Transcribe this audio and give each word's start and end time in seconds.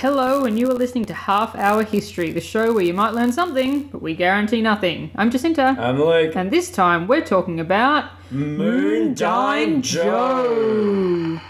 Hello, 0.00 0.44
and 0.44 0.58
you 0.58 0.70
are 0.70 0.74
listening 0.74 1.06
to 1.06 1.14
Half 1.14 1.56
Hour 1.56 1.82
History, 1.82 2.30
the 2.30 2.38
show 2.38 2.74
where 2.74 2.84
you 2.84 2.92
might 2.92 3.14
learn 3.14 3.32
something, 3.32 3.84
but 3.84 4.02
we 4.02 4.14
guarantee 4.14 4.60
nothing. 4.60 5.10
I'm 5.16 5.30
Jacinta, 5.30 5.74
I'm 5.78 5.98
Luke. 5.98 6.36
and 6.36 6.50
this 6.50 6.70
time 6.70 7.06
we're 7.06 7.24
talking 7.24 7.60
about 7.60 8.10
Moondyne 8.30 9.80
Joe. 9.80 11.40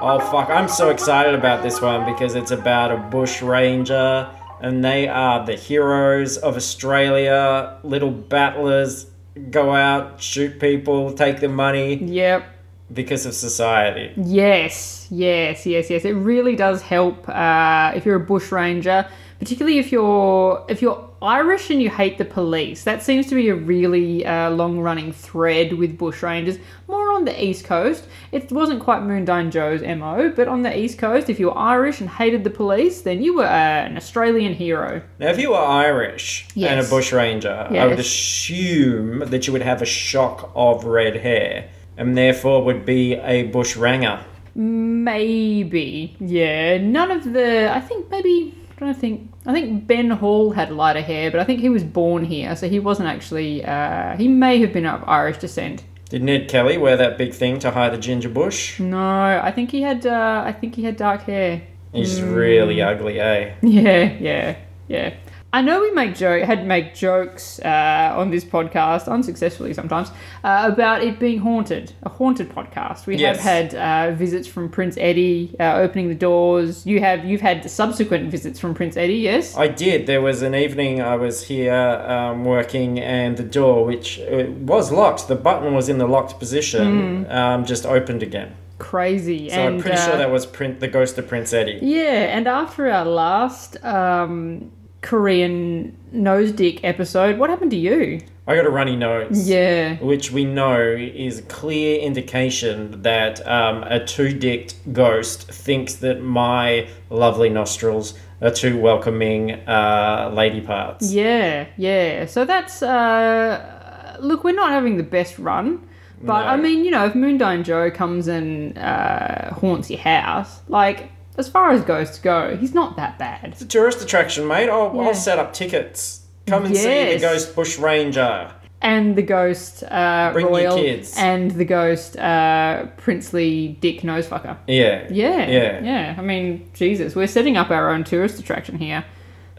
Oh 0.00 0.20
fuck, 0.32 0.48
I'm 0.48 0.68
so 0.68 0.88
excited 0.88 1.34
about 1.34 1.62
this 1.62 1.82
one 1.82 2.10
because 2.10 2.34
it's 2.34 2.50
about 2.50 2.90
a 2.90 2.96
bush 2.96 3.42
ranger 3.42 4.34
and 4.62 4.82
they 4.82 5.06
are 5.06 5.44
the 5.44 5.56
heroes 5.56 6.38
of 6.38 6.56
Australia, 6.56 7.78
little 7.82 8.10
battlers, 8.10 9.10
go 9.50 9.74
out, 9.74 10.20
shoot 10.20 10.58
people, 10.60 11.12
take 11.12 11.40
their 11.40 11.48
money 11.48 11.96
Yep. 11.96 12.44
because 12.92 13.26
of 13.26 13.34
society. 13.34 14.12
Yes, 14.16 15.06
yes, 15.10 15.66
yes, 15.66 15.90
yes. 15.90 16.04
It 16.04 16.12
really 16.14 16.56
does 16.56 16.82
help 16.82 17.28
uh, 17.28 17.92
if 17.94 18.04
you're 18.04 18.16
a 18.16 18.20
bushranger, 18.20 19.08
particularly 19.38 19.78
if 19.78 19.92
you're 19.92 20.64
if 20.68 20.82
you're 20.82 21.08
Irish 21.22 21.70
and 21.70 21.82
you 21.82 21.90
hate 21.90 22.16
the 22.18 22.24
police. 22.24 22.84
That 22.84 23.02
seems 23.02 23.26
to 23.28 23.34
be 23.34 23.50
a 23.50 23.54
really 23.54 24.24
uh, 24.24 24.50
long-running 24.50 25.12
thread 25.12 25.74
with 25.74 25.98
bushrangers. 25.98 26.58
More 26.88 26.99
on 27.12 27.24
the 27.24 27.44
east 27.44 27.64
coast. 27.64 28.04
It 28.32 28.50
wasn't 28.52 28.80
quite 28.80 29.02
Moondyne 29.02 29.50
Joe's 29.50 29.82
mo, 29.82 30.32
but 30.34 30.48
on 30.48 30.62
the 30.62 30.76
east 30.76 30.98
coast, 30.98 31.28
if 31.28 31.38
you 31.40 31.46
were 31.46 31.58
Irish 31.58 32.00
and 32.00 32.08
hated 32.08 32.44
the 32.44 32.50
police, 32.50 33.02
then 33.02 33.22
you 33.22 33.36
were 33.36 33.44
uh, 33.44 33.86
an 33.88 33.96
Australian 33.96 34.54
hero. 34.54 35.02
Now, 35.18 35.28
if 35.28 35.38
you 35.38 35.50
were 35.50 35.56
Irish 35.58 36.44
and 36.54 36.56
Yes. 36.56 36.86
a 36.86 36.90
bushranger, 36.90 37.68
I 37.70 37.86
would 37.86 37.98
assume 37.98 39.20
that 39.30 39.46
you 39.46 39.52
would 39.52 39.62
have 39.62 39.82
a 39.82 39.86
shock 39.86 40.50
of 40.54 40.84
red 40.84 41.16
hair 41.16 41.68
and 41.96 42.16
therefore 42.16 42.64
would 42.64 42.84
be 42.84 43.14
a 43.14 43.44
bushranger. 43.44 44.20
Maybe, 44.54 46.16
yeah. 46.20 46.78
None 46.78 47.10
of 47.10 47.32
the. 47.32 47.72
I 47.74 47.80
think 47.80 48.10
maybe. 48.10 48.54
I 48.76 48.80
don't 48.80 48.96
think. 48.96 49.30
I 49.46 49.52
think 49.52 49.86
Ben 49.86 50.10
Hall 50.10 50.52
had 50.52 50.70
lighter 50.70 51.00
hair, 51.02 51.30
but 51.30 51.40
I 51.40 51.44
think 51.44 51.60
he 51.60 51.68
was 51.68 51.82
born 51.84 52.24
here, 52.24 52.54
so 52.56 52.68
he 52.68 52.78
wasn't 52.78 53.08
actually. 53.08 53.64
Uh, 53.64 54.16
he 54.16 54.28
may 54.28 54.58
have 54.60 54.72
been 54.72 54.86
of 54.86 55.02
Irish 55.08 55.38
descent. 55.38 55.84
Did 56.10 56.22
Ned 56.24 56.48
Kelly 56.48 56.76
wear 56.76 56.96
that 56.96 57.16
big 57.16 57.32
thing 57.32 57.58
to 57.60 57.70
hide 57.70 57.92
the 57.92 57.98
ginger 57.98 58.28
bush? 58.28 58.78
No, 58.80 58.98
I 59.42 59.50
think 59.52 59.70
he 59.70 59.80
had. 59.82 60.04
Uh, 60.04 60.42
I 60.44 60.52
think 60.52 60.74
he 60.74 60.82
had 60.82 60.96
dark 60.96 61.22
hair. 61.22 61.62
He's 61.92 62.20
Mm. 62.20 62.34
really 62.34 62.82
ugly, 62.82 63.18
eh? 63.20 63.54
Yeah, 63.62 64.12
yeah, 64.20 64.56
yeah. 64.88 65.14
I 65.52 65.62
know 65.62 65.80
we 65.80 65.90
make 65.90 66.14
joke 66.14 66.44
had 66.44 66.64
make 66.64 66.94
jokes 66.94 67.58
uh, 67.64 68.14
on 68.16 68.30
this 68.30 68.44
podcast, 68.44 69.08
unsuccessfully 69.08 69.74
sometimes, 69.74 70.10
uh, 70.44 70.70
about 70.72 71.02
it 71.02 71.18
being 71.18 71.40
haunted, 71.40 71.92
a 72.04 72.08
haunted 72.08 72.50
podcast. 72.50 73.06
We 73.06 73.16
Yes. 73.16 73.40
have 73.40 73.44
had 73.44 73.74
uh, 73.74 74.14
visits 74.14 74.46
from 74.46 74.68
Prince 74.68 74.96
Eddie 74.96 75.56
uh, 75.58 75.74
opening 75.84 76.08
the 76.08 76.14
doors. 76.14 76.86
You 76.86 77.00
have 77.00 77.24
you've 77.24 77.40
had 77.40 77.68
subsequent 77.68 78.30
visits 78.30 78.60
from 78.60 78.74
Prince 78.74 78.96
Eddie, 78.96 79.14
yes? 79.16 79.56
I 79.56 79.66
did. 79.66 80.06
There 80.06 80.22
was 80.22 80.42
an 80.42 80.54
evening 80.54 81.00
I 81.02 81.16
was 81.16 81.42
here 81.42 81.74
um, 81.74 82.44
working, 82.44 83.00
and 83.00 83.36
the 83.36 83.42
door, 83.42 83.84
which 83.84 84.20
uh, 84.20 84.44
was 84.74 84.92
locked, 84.92 85.26
the 85.26 85.34
button 85.34 85.74
was 85.74 85.88
in 85.88 85.98
the 85.98 86.06
locked 86.06 86.38
position, 86.38 87.28
um, 87.30 87.64
just 87.64 87.84
opened 87.86 88.22
again. 88.22 88.54
Crazy. 88.78 89.50
So 89.50 89.56
and 89.56 89.74
I'm 89.76 89.80
pretty 89.82 89.96
uh, 89.98 90.06
sure 90.06 90.16
that 90.16 90.30
was 90.30 90.46
print, 90.46 90.78
the 90.80 90.88
ghost 90.88 91.18
of 91.18 91.26
Prince 91.26 91.52
Eddie. 91.52 91.80
yeah, 91.82 92.36
and 92.36 92.46
after 92.46 92.88
our 92.88 93.04
last 93.04 93.76
um, 93.84 94.70
Korean 95.02 95.96
nose 96.12 96.52
dick 96.52 96.84
episode, 96.84 97.38
what 97.38 97.50
happened 97.50 97.70
to 97.70 97.76
you? 97.76 98.20
I 98.46 98.56
got 98.56 98.66
a 98.66 98.70
runny 98.70 98.96
nose. 98.96 99.48
Yeah. 99.48 99.96
Which 100.00 100.32
we 100.32 100.44
know 100.44 100.80
is 100.80 101.38
a 101.38 101.42
clear 101.42 102.00
indication 102.00 103.02
that 103.02 103.46
um, 103.46 103.84
a 103.84 104.04
two 104.04 104.32
dicked 104.36 104.74
ghost 104.92 105.50
thinks 105.50 105.94
that 105.96 106.20
my 106.20 106.88
lovely 107.10 107.48
nostrils 107.48 108.18
are 108.42 108.50
two 108.50 108.78
welcoming 108.78 109.52
uh, 109.68 110.32
lady 110.34 110.60
parts. 110.60 111.12
Yeah, 111.12 111.66
yeah. 111.76 112.26
So 112.26 112.44
that's 112.44 112.82
uh 112.82 114.16
look, 114.20 114.44
we're 114.44 114.54
not 114.54 114.70
having 114.70 114.96
the 114.96 115.02
best 115.02 115.38
run. 115.38 115.86
But 116.22 116.42
No. 116.42 116.48
I 116.48 116.56
mean, 116.56 116.84
you 116.84 116.90
know, 116.90 117.06
if 117.06 117.14
Moondine 117.14 117.64
Joe 117.64 117.90
comes 117.90 118.28
and 118.28 118.76
uh, 118.76 119.54
haunts 119.54 119.88
your 119.90 120.00
house, 120.00 120.60
like 120.68 121.10
as 121.36 121.48
far 121.48 121.70
as 121.70 121.82
ghosts 121.82 122.18
go, 122.18 122.56
he's 122.56 122.74
not 122.74 122.96
that 122.96 123.18
bad. 123.18 123.44
It's 123.52 123.62
a 123.62 123.66
tourist 123.66 124.00
attraction, 124.02 124.46
mate. 124.46 124.68
I'll, 124.68 124.92
Yeah. 124.94 125.02
I'll 125.02 125.14
set 125.14 125.38
up 125.38 125.52
tickets. 125.52 126.26
Come 126.46 126.64
and 126.66 126.76
see 126.76 127.14
the 127.14 127.20
Ghost 127.20 127.54
Bush 127.54 127.78
Ranger. 127.78 128.52
And 128.82 129.14
the 129.14 129.22
ghost 129.22 129.82
uh, 129.84 130.30
Bring 130.32 130.46
your 130.46 130.54
royal 130.56 130.76
kids. 130.76 131.14
and 131.18 131.50
the 131.50 131.66
ghost 131.66 132.16
uh, 132.16 132.86
princely 132.96 133.76
dick 133.80 134.00
nosefucker. 134.00 134.56
Yeah. 134.66 135.06
Yeah, 135.10 135.46
Yeah. 135.48 135.84
yeah. 135.84 136.14
I 136.16 136.22
mean, 136.22 136.70
Jesus, 136.72 137.14
we're 137.14 137.26
setting 137.26 137.58
up 137.58 137.70
our 137.70 137.90
own 137.90 138.04
tourist 138.04 138.38
attraction 138.40 138.78
here. 138.78 139.04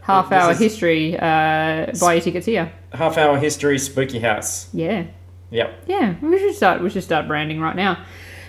Half 0.02 0.30
This 0.30 0.38
hour 0.38 0.54
history. 0.54 1.14
Uh, 1.16 1.92
buy 2.00 2.14
your 2.14 2.20
tickets 2.22 2.46
here. 2.46 2.72
Half 2.92 3.16
hour 3.16 3.38
history, 3.38 3.78
spooky 3.78 4.18
house. 4.18 4.68
Yeah. 4.74 5.04
Yep. 5.50 5.84
Yeah, 5.86 6.14
we 6.20 6.38
should 6.40 6.56
start. 6.56 6.82
We 6.82 6.90
should 6.90 7.04
start 7.04 7.28
branding 7.28 7.60
right 7.60 7.76
now. 7.76 8.04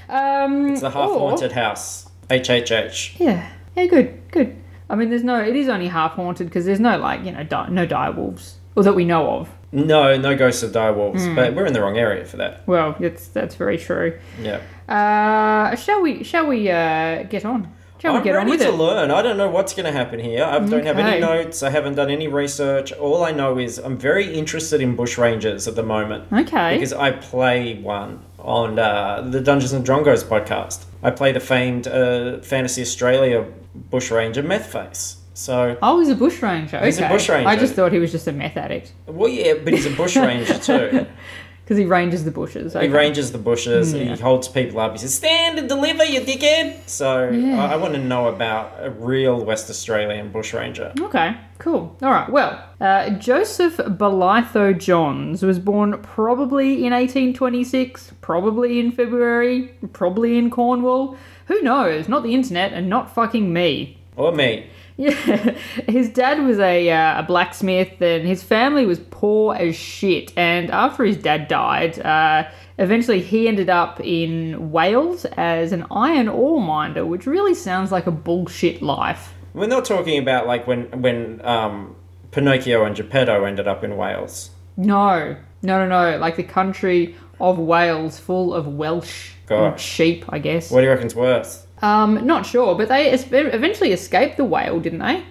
Um, 0.09 0.72
It's 0.72 0.81
a 0.81 0.90
half 0.90 1.11
haunted 1.11 1.51
house. 1.51 2.09
HHH. 2.29 3.19
Yeah, 3.19 3.50
yeah, 3.75 3.85
good, 3.85 4.22
good. 4.31 4.56
I 4.89 4.95
mean, 4.95 5.09
there's 5.09 5.23
no. 5.23 5.41
It 5.41 5.56
is 5.56 5.69
only 5.69 5.88
half 5.88 6.13
haunted 6.13 6.47
because 6.47 6.66
there's 6.66 6.79
no 6.79 6.97
like 6.97 7.23
you 7.25 7.31
know 7.31 7.44
di- 7.44 7.69
no 7.69 7.85
dire 7.85 8.11
wolves, 8.11 8.57
or 8.75 8.84
that 8.84 8.94
we 8.94 9.06
know 9.06 9.29
of. 9.39 9.50
No, 9.72 10.16
no 10.17 10.35
ghosts 10.35 10.61
of 10.61 10.72
dire 10.72 10.94
wolves, 10.94 11.25
Hmm. 11.25 11.35
but 11.35 11.56
we're 11.56 11.66
in 11.66 11.73
the 11.73 11.81
wrong 11.81 11.97
area 11.97 12.25
for 12.25 12.38
that. 12.38 12.67
Well, 12.67 12.95
that's 13.00 13.28
that's 13.28 13.56
very 13.56 13.78
true. 13.78 14.19
Yeah. 14.41 14.61
Uh, 14.88 15.75
shall 15.75 16.01
we? 16.01 16.23
Shall 16.23 16.45
we 16.47 16.69
uh, 16.69 17.23
get 17.23 17.45
on? 17.45 17.73
We 18.12 18.18
I'm 18.18 18.24
get 18.24 18.31
on 18.36 18.40
ready 18.47 18.52
with 18.52 18.59
to 18.62 18.68
it? 18.68 18.72
learn. 18.78 19.12
I 19.12 19.22
don't 19.22 19.38
know 19.38 19.50
what's 19.50 19.74
going 19.74 19.86
to 19.86 19.91
happen 19.91 20.19
here. 20.19 20.44
I 20.44 20.59
don't 20.59 20.86
have 20.86 21.00
any 21.00 21.09
Okay. 21.09 21.19
notes. 21.19 21.64
I 21.64 21.69
haven't 21.69 21.96
done 21.96 22.09
any 22.09 22.28
research. 22.28 22.91
All 22.94 23.24
I 23.24 23.31
know 23.31 23.58
is 23.58 23.78
I'm 23.78 23.97
very 23.97 24.34
interested 24.34 24.81
in 24.81 24.97
bushrangers 24.97 25.68
at 25.68 25.75
the 25.75 25.84
moment 25.84 26.25
Okay. 26.34 26.75
because 26.75 26.91
I 26.94 27.12
play 27.12 27.75
one 27.80 28.19
on 28.40 28.78
uh, 28.80 29.22
the 29.22 29.40
Dungeons 29.40 29.72
and 29.74 29.86
Drongos 29.86 30.24
podcast. 30.24 30.84
I 31.02 31.12
play 31.12 31.31
the 31.31 31.40
famed 31.40 31.88
uh, 31.88 32.40
Fantasy 32.40 32.81
Australia 32.81 33.46
bushranger 33.90 34.44
Methface. 34.44 35.18
So, 35.35 35.78
oh, 35.81 36.00
he's 36.00 36.09
a 36.09 36.16
bushranger. 36.16 36.78
Okay. 36.78 36.85
He's 36.85 37.00
a 37.00 37.09
bushranger. 37.09 37.47
I 37.47 37.56
just 37.56 37.74
thought 37.74 37.91
he 37.91 37.97
was 37.97 38.12
just 38.12 38.28
a 38.28 38.31
meth 38.31 38.56
addict 38.56 38.91
well, 39.08 39.28
yeah, 39.30 39.56
but 39.64 39.74
he's 39.74 39.88
a 39.88 39.90
bushranger 39.96 40.59
too. 40.59 41.08
because 41.63 41.78
he 41.78 41.85
ranges 41.85 42.25
the 42.25 42.31
bushes. 42.31 42.74
He 42.74 42.88
ranges 42.88 43.31
the 43.31 43.38
bushes. 43.38 43.94
Yeah. 43.94 44.16
He 44.16 44.22
holds 44.22 44.47
people 44.47 44.79
up. 44.79 44.91
He 44.91 44.97
says, 44.97 45.13
"Stand 45.13 45.57
and 45.59 45.69
deliver, 45.69 46.03
you 46.03 46.22
dickhead." 46.22 46.79
So 46.88 47.29
Yeah. 47.29 47.63
I, 47.63 47.74
I 47.74 47.75
want 47.78 47.94
to 47.94 48.01
know 48.01 48.28
about 48.28 48.74
a 48.79 48.90
real 48.90 49.44
West 49.44 49.69
Australian 49.69 50.29
bushranger. 50.31 50.94
Okay, 51.00 51.38
cool. 51.59 51.96
All 52.02 52.12
right. 52.12 52.29
Well, 52.29 52.63
uh, 52.81 53.12
Joseph 53.12 53.78
Bolitho 53.78 54.78
Johns 54.78 55.41
was 55.44 55.57
born 55.59 56.00
probably 56.02 56.85
in 56.85 56.91
1826, 56.91 58.13
probably 58.22 58.79
in 58.79 58.91
February, 58.91 59.73
probably 59.94 60.38
in 60.38 60.50
Cornwall. 60.50 61.18
Who 61.47 61.62
knows? 61.62 62.07
Not 62.07 62.23
the 62.23 62.34
internet 62.34 62.73
and 62.73 62.90
not 62.90 63.13
fucking 63.13 63.52
me. 63.52 63.97
Or 64.16 64.31
me. 64.31 64.68
Yeah, 64.98 65.56
his 65.88 66.09
dad 66.09 66.44
was 66.44 66.59
a, 66.59 66.92
uh, 66.92 67.22
a 67.22 67.24
blacksmith, 67.24 68.00
and 68.00 68.28
his 68.28 68.44
family 68.44 68.86
was 68.86 69.00
poor 69.00 69.56
as 69.56 69.76
shit. 69.76 70.31
And 70.38 70.70
after 70.70 71.04
his 71.04 71.18
dad 71.18 71.48
died, 71.48 71.98
uh, 72.00 72.48
eventually 72.78 73.20
he 73.20 73.48
ended 73.48 73.72
up 73.72 74.00
in 74.02 74.72
Wales 74.72 75.26
as 75.36 75.72
an 75.72 75.88
iron 75.90 76.28
ore 76.28 76.62
miner, 76.62 77.08
which 77.08 77.26
really 77.26 77.56
sounds 77.56 77.92
like 77.92 78.06
a 78.06 78.12
bullshit 78.12 78.84
life. 78.84 79.34
We're 79.56 79.68
not 79.68 79.86
talking 79.86 80.20
about 80.20 80.46
like 80.46 80.68
when 80.68 81.02
when 81.02 81.44
um, 81.44 81.96
Pinocchio 82.30 82.86
and 82.86 82.96
Geppetto 82.96 83.46
ended 83.46 83.68
up 83.68 83.84
in 83.84 83.98
Wales. 83.98 84.52
No, 84.78 85.36
no, 85.64 85.88
no, 85.88 85.88
no. 85.88 86.18
Like 86.18 86.36
the 86.36 86.44
country 86.44 87.16
of 87.40 87.58
Wales, 87.58 88.20
full 88.20 88.53
of 88.53 88.67
Welsh 88.67 89.32
sheep, 89.78 90.26
I 90.29 90.40
guess. 90.40 90.72
What 90.72 90.82
do 90.82 90.85
you 90.85 90.91
reckon's 90.91 91.16
worse? 91.16 91.63
Um, 91.81 92.25
not 92.25 92.46
sure, 92.46 92.75
but 92.75 92.87
they 92.87 93.11
eventually 93.11 93.91
escaped 93.91 94.37
the 94.37 94.46
whale, 94.46 94.79
didn't 94.79 94.99
they? 94.99 95.23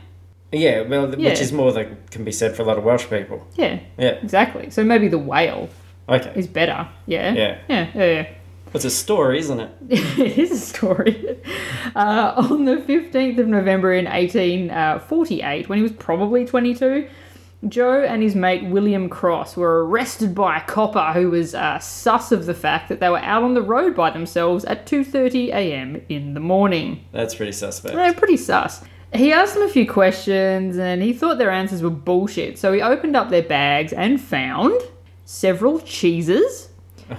Yeah, 0.52 0.82
well, 0.82 1.08
Yeah. 1.18 1.30
which 1.30 1.40
is 1.40 1.50
more 1.52 1.72
than 1.72 1.96
can 2.10 2.24
be 2.24 2.32
said 2.32 2.54
for 2.54 2.62
a 2.62 2.64
lot 2.66 2.76
of 2.76 2.84
Welsh 2.84 3.06
people. 3.08 3.46
Yeah, 3.56 3.78
Yeah. 3.96 4.16
exactly. 4.22 4.68
So 4.70 4.84
maybe 4.84 5.08
the 5.08 5.18
whale 5.18 5.70
Okay. 6.08 6.30
is 6.34 6.46
better. 6.46 6.88
Yeah. 7.06 7.32
Yeah. 7.32 7.56
Yeah. 7.68 7.86
Yeah. 7.94 8.04
yeah. 8.04 8.26
It's 8.74 8.84
a 8.86 8.90
story, 8.90 9.38
isn't 9.38 9.60
it? 9.60 9.70
it 9.90 10.38
is 10.38 10.50
a 10.50 10.58
story. 10.58 11.38
Uh, 11.94 12.32
on 12.36 12.64
the 12.64 12.76
15th 12.76 13.38
of 13.38 13.46
November 13.46 13.92
in 13.94 14.06
1848, 14.06 15.68
when 15.68 15.76
he 15.78 15.82
was 15.82 15.92
probably 15.92 16.44
22, 16.44 17.06
Joe 17.68 18.02
and 18.02 18.22
his 18.22 18.34
mate 18.34 18.64
William 18.64 19.08
Cross 19.08 19.56
were 19.56 19.86
arrested 19.86 20.34
by 20.34 20.56
a 20.58 20.64
copper 20.64 21.12
who 21.12 21.30
was 21.30 21.54
uh, 21.54 21.78
sus 21.78 22.32
of 22.32 22.46
the 22.46 22.54
fact 22.54 22.88
that 22.88 22.98
they 22.98 23.08
were 23.08 23.18
out 23.20 23.44
on 23.44 23.54
the 23.54 23.62
road 23.62 23.94
by 23.94 24.10
themselves 24.10 24.64
at 24.64 24.84
2:30 24.86 25.48
a.m. 25.50 26.02
in 26.08 26.34
the 26.34 26.40
morning. 26.40 27.04
That's 27.12 27.34
pretty 27.36 27.52
suspect. 27.52 27.94
They're 27.94 28.12
pretty 28.14 28.36
sus. 28.36 28.82
He 29.14 29.32
asked 29.32 29.54
them 29.54 29.62
a 29.62 29.68
few 29.68 29.86
questions 29.88 30.76
and 30.78 31.02
he 31.02 31.12
thought 31.12 31.38
their 31.38 31.50
answers 31.50 31.82
were 31.82 31.90
bullshit. 31.90 32.58
So 32.58 32.72
he 32.72 32.80
opened 32.82 33.14
up 33.14 33.28
their 33.30 33.42
bags 33.42 33.92
and 33.92 34.20
found 34.20 34.80
several 35.24 35.80
cheeses, 35.80 36.70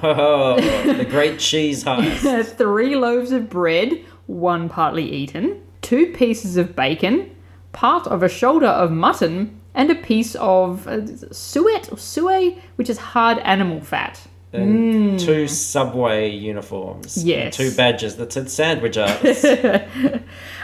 Oh, 0.02 0.56
the 0.60 1.06
great 1.06 1.38
cheese 1.50 1.84
heist. 1.84 2.58
three 2.58 2.96
loaves 2.96 3.32
of 3.32 3.48
bread, 3.50 4.04
one 4.26 4.68
partly 4.70 5.10
eaten, 5.10 5.62
two 5.84 6.08
pieces 6.14 6.58
of 6.58 6.76
bacon, 6.76 7.30
part 7.74 8.08
of 8.08 8.24
a 8.24 8.30
shoulder 8.30 8.66
of 8.68 8.92
mutton, 8.92 9.60
and 9.76 9.90
a 9.92 9.96
piece 9.96 10.36
of 10.36 10.88
uh, 10.88 11.06
suet 11.32 11.92
or 11.92 11.98
suet, 11.98 12.58
which 12.76 12.90
is 12.90 12.98
hard 12.98 13.40
animal 13.40 13.82
fat. 13.82 14.20
And 14.54 15.20
two 15.20 15.48
subway 15.48 16.30
uniforms. 16.30 17.18
Mm. 17.18 17.26
Yes. 17.26 17.58
two 17.58 17.72
badges 17.72 18.18
that 18.18 18.32
said 18.32 18.52
sandwich 18.52 18.98
artist. 18.98 19.44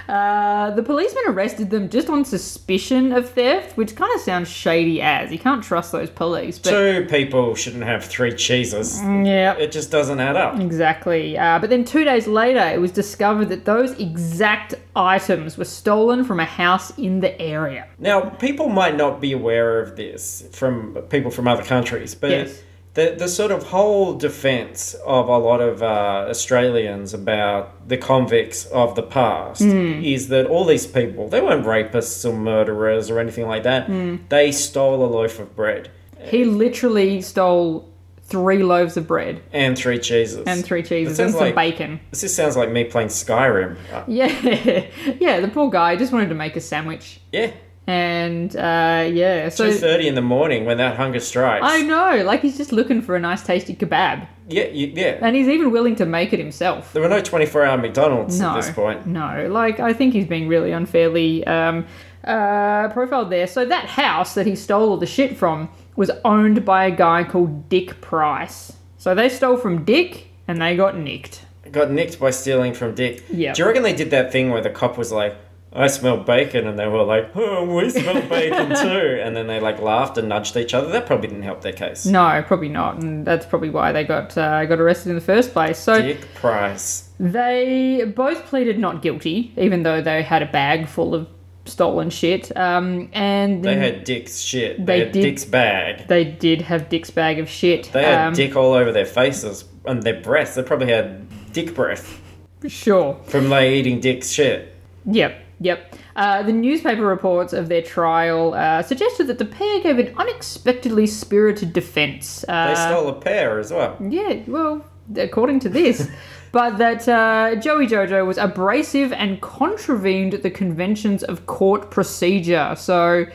Uh, 0.09 0.71
the 0.71 0.81
policeman 0.81 1.23
arrested 1.27 1.69
them 1.69 1.87
just 1.87 2.09
on 2.09 2.25
suspicion 2.25 3.11
of 3.11 3.29
theft, 3.29 3.77
which 3.77 3.95
kind 3.95 4.11
of 4.15 4.19
sounds 4.21 4.49
shady 4.49 5.01
as. 5.03 5.31
You 5.31 5.37
can't 5.37 5.63
trust 5.63 5.91
those 5.91 6.09
police. 6.09 6.57
But 6.57 6.71
two 6.71 7.05
people 7.07 7.53
shouldn't 7.53 7.83
have 7.83 8.03
three 8.03 8.33
cheeses. 8.33 8.99
yeah, 9.03 9.53
It 9.53 9.71
just 9.71 9.91
doesn't 9.91 10.19
add 10.19 10.35
up. 10.35 10.59
Exactly. 10.59 11.37
Uh, 11.37 11.59
but 11.59 11.69
then 11.69 11.85
two 11.85 12.03
days 12.05 12.25
later, 12.25 12.59
it 12.59 12.81
was 12.81 12.91
discovered 12.91 13.49
that 13.49 13.65
those 13.65 13.91
exact 13.99 14.73
items 14.95 15.57
were 15.59 15.65
stolen 15.65 16.23
from 16.25 16.39
a 16.39 16.45
house 16.45 16.97
in 16.97 17.19
the 17.19 17.39
area. 17.39 17.87
Now, 17.99 18.21
people 18.31 18.67
might 18.67 18.97
not 18.97 19.21
be 19.21 19.33
aware 19.33 19.79
of 19.79 19.95
this 19.95 20.43
from 20.53 20.95
people 21.09 21.29
from 21.29 21.47
other 21.47 21.63
countries, 21.63 22.15
but 22.15 22.31
Yes. 22.31 22.61
The, 22.95 23.15
the 23.17 23.27
sort 23.27 23.51
of 23.51 23.63
whole 23.67 24.15
defense 24.17 24.95
of 25.05 25.29
a 25.29 25.37
lot 25.37 25.61
of 25.61 25.81
uh, 25.83 26.25
Australians 26.29 27.13
about 27.13 27.87
the 27.87 27.97
convicts 27.97 28.65
of 28.65 28.95
the 28.95 29.03
past 29.03 29.61
Hmm. 29.61 30.03
is 30.03 30.27
that 30.29 30.47
all 30.47 30.65
these 30.65 30.87
people, 30.87 31.29
they 31.29 31.39
weren't 31.41 31.65
rapists 31.65 32.27
or 32.27 32.33
murderers 32.35 33.09
or 33.09 33.19
anything 33.19 33.47
like 33.47 33.63
that. 33.63 33.85
Hmm. 33.87 34.17
They 34.29 34.51
stole 34.51 35.03
a 35.05 35.07
loaf 35.07 35.39
of 35.39 35.55
bread 35.55 35.91
He 36.21 36.45
literally 36.45 37.21
stole 37.21 37.87
three 38.23 38.61
loaves 38.63 38.95
of 38.97 39.07
bread 39.07 39.41
and 39.53 39.75
three 39.77 39.97
cheeses. 39.97 40.43
and 40.45 40.63
three 40.63 40.83
cheeses 40.83 41.19
and 41.19 41.31
some 41.31 41.39
like- 41.41 41.55
bacon. 41.55 41.99
This 42.11 42.21
just 42.21 42.35
sounds 42.35 42.55
like 42.57 42.71
me 42.71 42.83
playing 42.83 43.09
Skyrim. 43.09 43.75
Yeah, 44.07 44.85
yeah. 45.19 45.39
The 45.39 45.47
poor 45.47 45.69
guy 45.69 45.95
just 45.95 46.11
wanted 46.11 46.29
to 46.29 46.35
make 46.35 46.55
a 46.55 46.61
sandwich, 46.61 47.21
yeah, 47.31 47.51
and 47.89 48.55
uh, 48.55 49.09
yeah. 49.11 49.49
So 49.49 49.71
two 49.71 49.77
thirty 49.77 50.07
in 50.07 50.15
the 50.15 50.21
morning 50.21 50.65
when 50.65 50.77
that 50.77 50.95
hunger 50.95 51.19
strikes. 51.19 51.65
I 51.65 51.81
know, 51.81 52.23
like 52.23 52.41
he's 52.41 52.57
just 52.57 52.71
looking 52.71 53.01
for 53.01 53.15
a 53.15 53.19
nice, 53.19 53.41
tasty 53.43 53.75
kebab, 53.75 54.27
yeah, 54.47 54.65
you, 54.65 54.93
yeah. 54.95 55.17
and 55.21 55.35
he's 55.35 55.47
even 55.47 55.71
willing 55.71 55.95
to 55.95 56.05
make 56.05 56.31
it 56.31 56.39
himself. 56.39 56.93
There 56.93 57.01
were 57.01 57.09
no 57.09 57.21
twenty-four 57.21 57.65
hour 57.65 57.77
McDonald's 57.77 58.39
No, 58.39 58.51
at 58.51 58.55
this 58.61 58.71
point. 58.71 59.07
no. 59.07 59.47
Like 59.49 59.79
I 59.79 59.93
think 59.93 60.13
he's 60.13 60.27
being 60.27 60.47
really 60.47 60.71
unfairly 60.71 61.45
um, 61.47 61.85
uh, 62.23 62.89
profiled 62.89 63.31
there. 63.31 63.47
So 63.47 63.65
that 63.65 63.85
house 63.85 64.35
that 64.35 64.45
he 64.45 64.55
stole 64.55 64.89
all 64.89 64.97
the 64.97 65.07
shit 65.07 65.35
from 65.35 65.69
was 65.95 66.11
owned 66.23 66.63
by 66.65 66.85
a 66.85 66.91
guy 66.91 67.23
called 67.23 67.69
Dick 67.69 67.99
Price. 68.01 68.73
So 68.97 69.15
they 69.15 69.29
stole 69.29 69.57
from 69.57 69.83
Dick 69.83 70.27
and 70.47 70.61
they 70.61 70.75
got 70.75 70.97
nicked. 70.97 71.45
got 71.71 71.89
nicked 71.89 72.19
by 72.19 72.31
stealing 72.31 72.73
from 72.73 72.95
Dick. 72.95 73.23
Yeah. 73.31 73.53
Do 73.53 73.61
you 73.61 73.67
reckon 73.67 73.83
they 73.83 73.95
did 73.95 74.11
that 74.11 74.31
thing 74.31 74.49
where 74.49 74.61
the 74.61 74.69
cop 74.69 74.97
was 74.97 75.11
like, 75.11 75.35
I 75.71 75.85
smell 75.87 76.17
bacon, 76.17 76.65
and 76.67 76.79
they 76.79 76.87
were 76.87 77.03
like, 77.03 77.29
oh, 77.35 77.63
we 77.75 77.89
smell 77.91 78.21
bacon 78.27 78.69
too. 78.81 79.21
And 79.23 79.35
then 79.35 79.45
they 79.47 79.59
like 79.59 79.79
laughed 79.79 80.17
and 80.17 80.27
nudged 80.27 80.57
each 80.57 80.73
other. 80.73 80.91
That 80.91 81.05
probably 81.05 81.27
didn't 81.27 81.43
help 81.43 81.61
their 81.61 81.73
case. 81.73 82.05
No, 82.07 82.43
probably 82.47 82.69
not, 82.69 83.03
and 83.03 83.25
that's 83.25 83.45
probably 83.45 83.69
why 83.69 83.91
they 83.91 84.03
got 84.03 84.35
uh, 84.37 84.65
got 84.65 84.79
arrested 84.79 85.09
in 85.09 85.15
the 85.15 85.21
first 85.21 85.53
place. 85.53 85.77
So 85.77 86.01
Dick 86.01 86.33
Price. 86.35 87.09
They 87.19 88.11
both 88.15 88.45
pleaded 88.45 88.79
not 88.79 89.01
guilty, 89.01 89.53
even 89.57 89.83
though 89.83 90.01
they 90.01 90.23
had 90.23 90.41
a 90.41 90.47
bag 90.47 90.87
full 90.87 91.13
of 91.13 91.27
stolen 91.65 92.09
shit. 92.09 92.55
Um, 92.57 93.09
and 93.13 93.63
They 93.63 93.75
had 93.75 94.03
Dick's 94.05 94.39
shit. 94.39 94.83
They, 94.83 94.85
They 94.85 94.99
had 95.05 95.11
did- 95.11 95.21
Dick's 95.21 95.45
bag. 95.45 96.07
they 96.07 96.23
did 96.23 96.61
have 96.63 96.89
Dick's 96.89 97.11
bag 97.11 97.37
of 97.37 97.47
shit. 97.47 97.91
They 97.93 98.03
had 98.05 98.27
um, 98.29 98.33
Dick 98.33 98.55
all 98.55 98.73
over 98.73 98.91
their 98.91 99.05
faces 99.05 99.65
and 99.85 100.01
their 100.01 100.19
breaths. 100.19 100.55
They 100.55 100.63
probably 100.63 100.91
had 100.91 101.27
Dick 101.53 101.75
breath 101.75 102.19
Sure. 102.67 103.19
from 103.25 103.49
like 103.49 103.69
eating 103.69 103.99
Dick's 103.99 104.29
shit. 104.31 104.73
Yep. 105.05 105.45
Yep. 105.61 105.95
Uh, 106.15 106.43
the 106.43 106.53
newspaper 106.53 107.01
reports 107.01 107.53
of 107.53 107.67
their 107.67 107.81
trial 107.81 108.53
uh, 108.53 108.81
suggested 108.81 109.27
that 109.27 109.37
the 109.37 109.45
pair 109.45 109.81
gave 109.81 109.99
an 109.99 110.13
unexpectedly 110.17 111.05
spirited 111.05 111.73
defense. 111.73 112.45
Uh, 112.47 112.69
They 112.69 112.75
stole 112.75 113.09
a 113.09 113.19
pair 113.19 113.59
as 113.59 113.71
well. 113.71 113.97
Yeah, 113.99 114.41
well, 114.47 114.85
according 115.17 115.59
to 115.61 115.69
this. 115.69 116.09
but 116.51 116.77
that 116.77 117.07
uh, 117.07 117.55
Joey 117.55 117.87
Jojo 117.87 118.25
was 118.25 118.37
abrasive 118.37 119.11
and 119.13 119.41
contravened 119.41 120.33
the 120.33 120.49
conventions 120.49 121.23
of 121.23 121.45
court 121.45 121.91
procedure. 121.91 122.75
So 122.77 123.25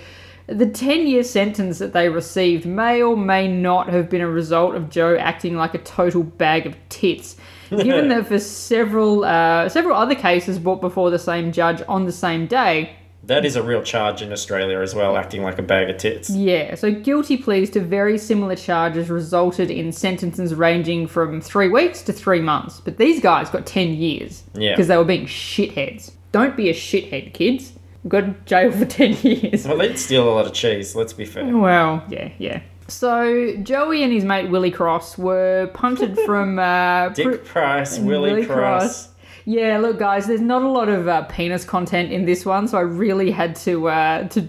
the 0.46 0.66
10 0.66 1.06
year 1.06 1.22
sentence 1.22 1.78
that 1.78 1.92
they 1.92 2.08
received 2.08 2.66
may 2.66 3.02
or 3.02 3.16
may 3.16 3.48
not 3.48 3.88
have 3.88 4.10
been 4.10 4.20
a 4.20 4.28
result 4.28 4.74
of 4.74 4.90
Joe 4.90 5.16
acting 5.16 5.56
like 5.56 5.74
a 5.74 5.78
total 5.78 6.22
bag 6.22 6.66
of 6.66 6.76
tits. 6.88 7.36
Given 7.82 8.08
that 8.08 8.26
for 8.28 8.38
several 8.38 9.24
uh, 9.24 9.68
several 9.68 9.96
other 9.96 10.14
cases 10.14 10.58
brought 10.58 10.80
before 10.80 11.10
the 11.10 11.18
same 11.18 11.52
judge 11.52 11.82
on 11.88 12.04
the 12.06 12.12
same 12.12 12.46
day, 12.46 12.96
That 13.24 13.44
is 13.44 13.56
a 13.56 13.62
real 13.62 13.82
charge 13.82 14.20
in 14.22 14.32
Australia 14.32 14.80
as 14.80 14.94
well, 14.94 15.16
acting 15.16 15.42
like 15.42 15.58
a 15.58 15.62
bag 15.62 15.88
of 15.90 15.96
tits. 15.96 16.28
Yeah, 16.30 16.74
so 16.74 16.92
guilty 16.92 17.36
pleas 17.38 17.70
to 17.70 17.80
very 17.80 18.18
similar 18.18 18.54
charges 18.56 19.08
resulted 19.08 19.70
in 19.70 19.92
sentences 19.92 20.54
ranging 20.54 21.06
from 21.06 21.40
three 21.40 21.68
weeks 21.70 22.02
to 22.02 22.12
three 22.12 22.40
months. 22.40 22.80
But 22.84 22.98
these 22.98 23.20
guys 23.20 23.48
got 23.50 23.64
10 23.66 23.94
years 23.94 24.42
Yeah. 24.54 24.72
because 24.72 24.88
they 24.88 24.96
were 24.98 25.04
being 25.04 25.26
shitheads. 25.26 26.12
Don't 26.32 26.54
be 26.56 26.68
a 26.68 26.74
shithead, 26.74 27.32
kids. 27.32 27.72
Go 28.06 28.20
to 28.20 28.34
jail 28.44 28.70
for 28.70 28.84
10 29.00 29.16
years. 29.22 29.66
Well, 29.66 29.78
they'd 29.78 29.98
steal 29.98 30.28
a 30.28 30.34
lot 30.34 30.44
of 30.46 30.52
cheese, 30.52 30.94
let's 30.94 31.14
be 31.14 31.24
fair. 31.24 31.46
Well, 31.56 32.04
yeah, 32.10 32.28
yeah. 32.38 32.60
So 32.88 33.56
Joey 33.62 34.02
and 34.02 34.12
his 34.12 34.24
mate 34.24 34.50
Willie 34.50 34.70
Cross 34.70 35.18
were 35.18 35.70
punted 35.74 36.18
from. 36.26 36.58
Uh, 36.58 37.08
Dick 37.10 37.44
pr- 37.44 37.48
Price, 37.48 37.98
Willie, 37.98 38.44
Cross. 38.44 39.08
Yeah, 39.46 39.78
look, 39.78 39.98
guys, 39.98 40.26
there's 40.26 40.40
not 40.40 40.62
a 40.62 40.68
lot 40.68 40.88
of 40.88 41.06
uh, 41.06 41.22
penis 41.24 41.64
content 41.64 42.12
in 42.12 42.24
this 42.24 42.46
one, 42.46 42.66
so 42.66 42.78
I 42.78 42.82
really 42.82 43.30
had 43.30 43.56
to 43.56 43.88
uh, 43.88 44.28
to 44.28 44.48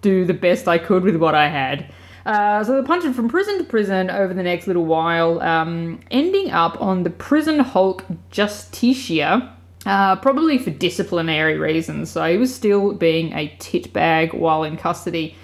do 0.00 0.24
the 0.24 0.34
best 0.34 0.66
I 0.66 0.78
could 0.78 1.04
with 1.04 1.16
what 1.16 1.34
I 1.34 1.48
had. 1.48 1.92
Uh, 2.26 2.62
so 2.62 2.72
they're 2.72 2.82
punted 2.84 3.14
from 3.16 3.28
prison 3.28 3.58
to 3.58 3.64
prison 3.64 4.10
over 4.10 4.32
the 4.32 4.42
next 4.42 4.66
little 4.66 4.84
while, 4.84 5.40
um, 5.40 6.00
ending 6.10 6.50
up 6.50 6.80
on 6.80 7.02
the 7.02 7.10
prison 7.10 7.58
Hulk 7.58 8.04
Justicia, 8.30 9.56
uh, 9.86 10.16
probably 10.16 10.58
for 10.58 10.70
disciplinary 10.70 11.58
reasons. 11.58 12.10
So 12.10 12.24
he 12.30 12.36
was 12.36 12.54
still 12.54 12.92
being 12.92 13.32
a 13.32 13.48
tit 13.58 13.92
bag 13.92 14.32
while 14.34 14.62
in 14.62 14.76
custody. 14.76 15.36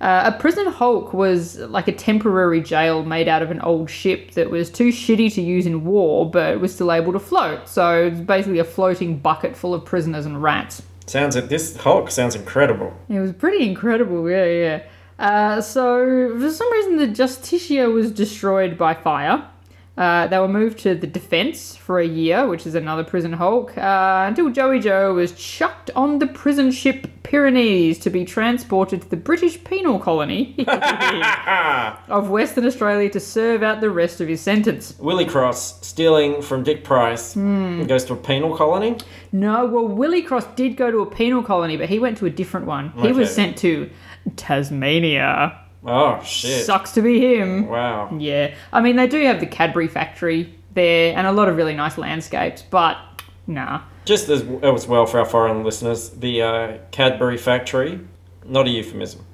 Uh, 0.00 0.30
a 0.34 0.38
prison 0.38 0.66
hulk 0.66 1.14
was 1.14 1.58
like 1.58 1.88
a 1.88 1.92
temporary 1.92 2.60
jail 2.60 3.04
made 3.04 3.28
out 3.28 3.42
of 3.42 3.50
an 3.50 3.60
old 3.62 3.88
ship 3.88 4.32
that 4.32 4.50
was 4.50 4.70
too 4.70 4.88
shitty 4.88 5.32
to 5.34 5.40
use 5.40 5.66
in 5.66 5.84
war, 5.84 6.30
but 6.30 6.60
was 6.60 6.74
still 6.74 6.92
able 6.92 7.12
to 7.12 7.18
float. 7.18 7.68
So 7.68 8.04
it's 8.04 8.20
basically 8.20 8.58
a 8.58 8.64
floating 8.64 9.18
bucket 9.18 9.56
full 9.56 9.72
of 9.72 9.84
prisoners 9.84 10.26
and 10.26 10.42
rats. 10.42 10.82
Sounds 11.06 11.34
this 11.34 11.76
Hulk 11.76 12.10
sounds 12.10 12.34
incredible. 12.34 12.92
It 13.08 13.20
was 13.20 13.32
pretty 13.32 13.66
incredible, 13.66 14.28
yeah, 14.28 14.44
yeah. 14.44 14.82
Uh, 15.18 15.60
so 15.60 16.36
for 16.38 16.50
some 16.50 16.70
reason, 16.72 16.96
the 16.96 17.06
Justicia 17.06 17.88
was 17.88 18.10
destroyed 18.10 18.76
by 18.76 18.92
fire. 18.92 19.48
Uh, 19.96 20.26
they 20.26 20.38
were 20.38 20.48
moved 20.48 20.78
to 20.80 20.94
the 20.94 21.06
Defence 21.06 21.74
for 21.74 21.98
a 22.00 22.06
year, 22.06 22.46
which 22.46 22.66
is 22.66 22.74
another 22.74 23.02
prison 23.02 23.32
hulk, 23.32 23.76
uh, 23.78 24.24
until 24.28 24.50
Joey 24.50 24.78
Joe 24.78 25.14
was 25.14 25.32
chucked 25.32 25.90
on 25.96 26.18
the 26.18 26.26
prison 26.26 26.70
ship 26.70 27.06
Pyrenees 27.22 27.98
to 28.00 28.10
be 28.10 28.24
transported 28.24 29.02
to 29.02 29.08
the 29.08 29.16
British 29.16 29.62
penal 29.64 29.98
colony 29.98 30.54
of 32.08 32.30
Western 32.30 32.66
Australia 32.66 33.08
to 33.10 33.18
serve 33.18 33.62
out 33.62 33.80
the 33.80 33.90
rest 33.90 34.20
of 34.20 34.28
his 34.28 34.40
sentence. 34.40 34.94
Willie 34.98 35.24
Cross 35.24 35.84
stealing 35.86 36.42
from 36.42 36.62
Dick 36.62 36.84
Price 36.84 37.34
and 37.34 37.88
goes 37.88 38.04
to 38.04 38.12
a 38.12 38.16
penal 38.16 38.56
colony. 38.56 38.98
No, 39.32 39.66
well, 39.66 39.88
Willie 39.88 40.22
Cross 40.22 40.46
did 40.56 40.76
go 40.76 40.90
to 40.90 40.98
a 40.98 41.06
penal 41.06 41.42
colony, 41.42 41.76
but 41.76 41.88
he 41.88 41.98
went 41.98 42.18
to 42.18 42.26
a 42.26 42.30
different 42.30 42.66
one. 42.66 42.90
He 42.90 43.12
was 43.12 43.34
sent 43.34 43.56
to 43.58 43.90
Tasmania. 44.36 45.58
Oh 45.86 46.20
shit! 46.22 46.66
Sucks 46.66 46.92
to 46.92 47.02
be 47.02 47.36
him. 47.36 47.68
Wow. 47.68 48.10
Yeah, 48.18 48.54
I 48.72 48.80
mean 48.80 48.96
they 48.96 49.06
do 49.06 49.22
have 49.24 49.40
the 49.40 49.46
Cadbury 49.46 49.88
factory 49.88 50.52
there 50.74 51.16
and 51.16 51.26
a 51.26 51.32
lot 51.32 51.48
of 51.48 51.56
really 51.56 51.74
nice 51.74 51.96
landscapes, 51.96 52.62
but 52.62 52.98
nah. 53.46 53.82
Just 54.04 54.28
as, 54.28 54.42
as 54.62 54.86
well 54.86 55.06
for 55.06 55.18
our 55.18 55.24
foreign 55.24 55.64
listeners, 55.64 56.10
the 56.10 56.42
uh, 56.42 56.78
Cadbury 56.92 57.36
factory, 57.36 58.00
not 58.44 58.66
a 58.66 58.70
euphemism. 58.70 59.24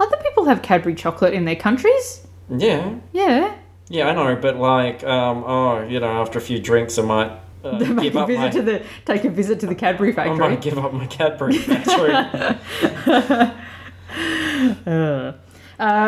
Other 0.00 0.16
people 0.18 0.46
have 0.46 0.62
Cadbury 0.62 0.94
chocolate 0.94 1.34
in 1.34 1.44
their 1.44 1.56
countries. 1.56 2.26
Yeah, 2.48 2.96
Yeah, 3.12 3.56
yeah, 3.88 4.08
I 4.08 4.14
know, 4.14 4.36
but 4.36 4.56
like, 4.56 5.04
um, 5.04 5.44
oh, 5.46 5.82
you 5.82 6.00
know, 6.00 6.20
after 6.22 6.38
a 6.38 6.42
few 6.42 6.58
drinks, 6.58 6.98
I 6.98 7.02
might 7.02 7.30
uh, 7.64 7.78
give 8.00 8.16
up 8.16 8.26
visit 8.26 8.40
my. 8.40 8.50
to 8.50 8.62
the 8.62 8.84
take 9.04 9.24
a 9.24 9.30
visit 9.30 9.60
to 9.60 9.66
the 9.66 9.74
Cadbury 9.74 10.12
factory. 10.12 10.34
I 10.34 10.48
might 10.50 10.62
give 10.62 10.78
up 10.78 10.92
my 10.92 11.06
Cadbury 11.06 11.58
factory. 11.58 12.12
Uh, 14.86 15.32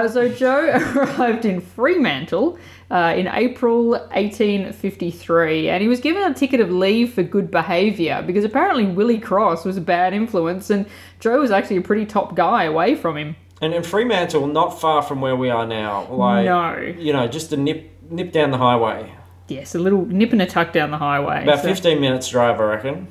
so 0.09 0.29
Joe 0.29 0.67
arrived 0.97 1.45
in 1.45 1.61
Fremantle 1.61 2.59
uh, 2.91 3.15
in 3.17 3.27
April 3.29 3.91
1853, 3.91 5.69
and 5.69 5.83
he 5.83 5.89
was 5.89 6.01
given 6.01 6.23
a 6.23 6.35
ticket 6.35 6.61
of 6.61 6.71
leave 6.71 7.13
for 7.13 7.23
good 7.23 7.51
behaviour 7.51 8.23
because 8.27 8.45
apparently 8.45 8.87
Willie 8.87 9.19
Cross 9.19 9.65
was 9.65 9.77
a 9.77 9.81
bad 9.81 10.13
influence, 10.15 10.71
and 10.71 10.87
Joe 11.21 11.41
was 11.41 11.51
actually 11.51 11.77
a 11.79 11.83
pretty 11.83 12.07
top 12.07 12.35
guy 12.35 12.65
away 12.65 12.95
from 12.95 13.17
him. 13.17 13.37
and 13.63 13.73
in 13.75 13.83
Fremantle, 13.83 14.47
not 14.47 14.79
far 14.81 15.01
from 15.03 15.21
where 15.21 15.37
we 15.37 15.49
are 15.51 15.67
now, 15.67 16.07
like, 16.11 16.45
No. 16.45 16.77
you 16.99 17.13
know, 17.13 17.27
just 17.27 17.53
a 17.53 17.57
nip 17.57 17.91
nip 18.11 18.33
down 18.33 18.51
the 18.51 18.59
highway. 18.59 19.13
Yes, 19.49 19.75
a 19.75 19.79
little 19.79 20.05
nip 20.07 20.33
and 20.33 20.43
a 20.43 20.47
tuck 20.47 20.73
down 20.73 20.91
the 20.91 20.99
highway. 20.99 21.43
About 21.43 21.61
So- 21.61 21.69
15 21.69 22.01
minutes 22.01 22.29
drive, 22.29 22.61
I 22.61 22.65
reckon. 22.65 23.09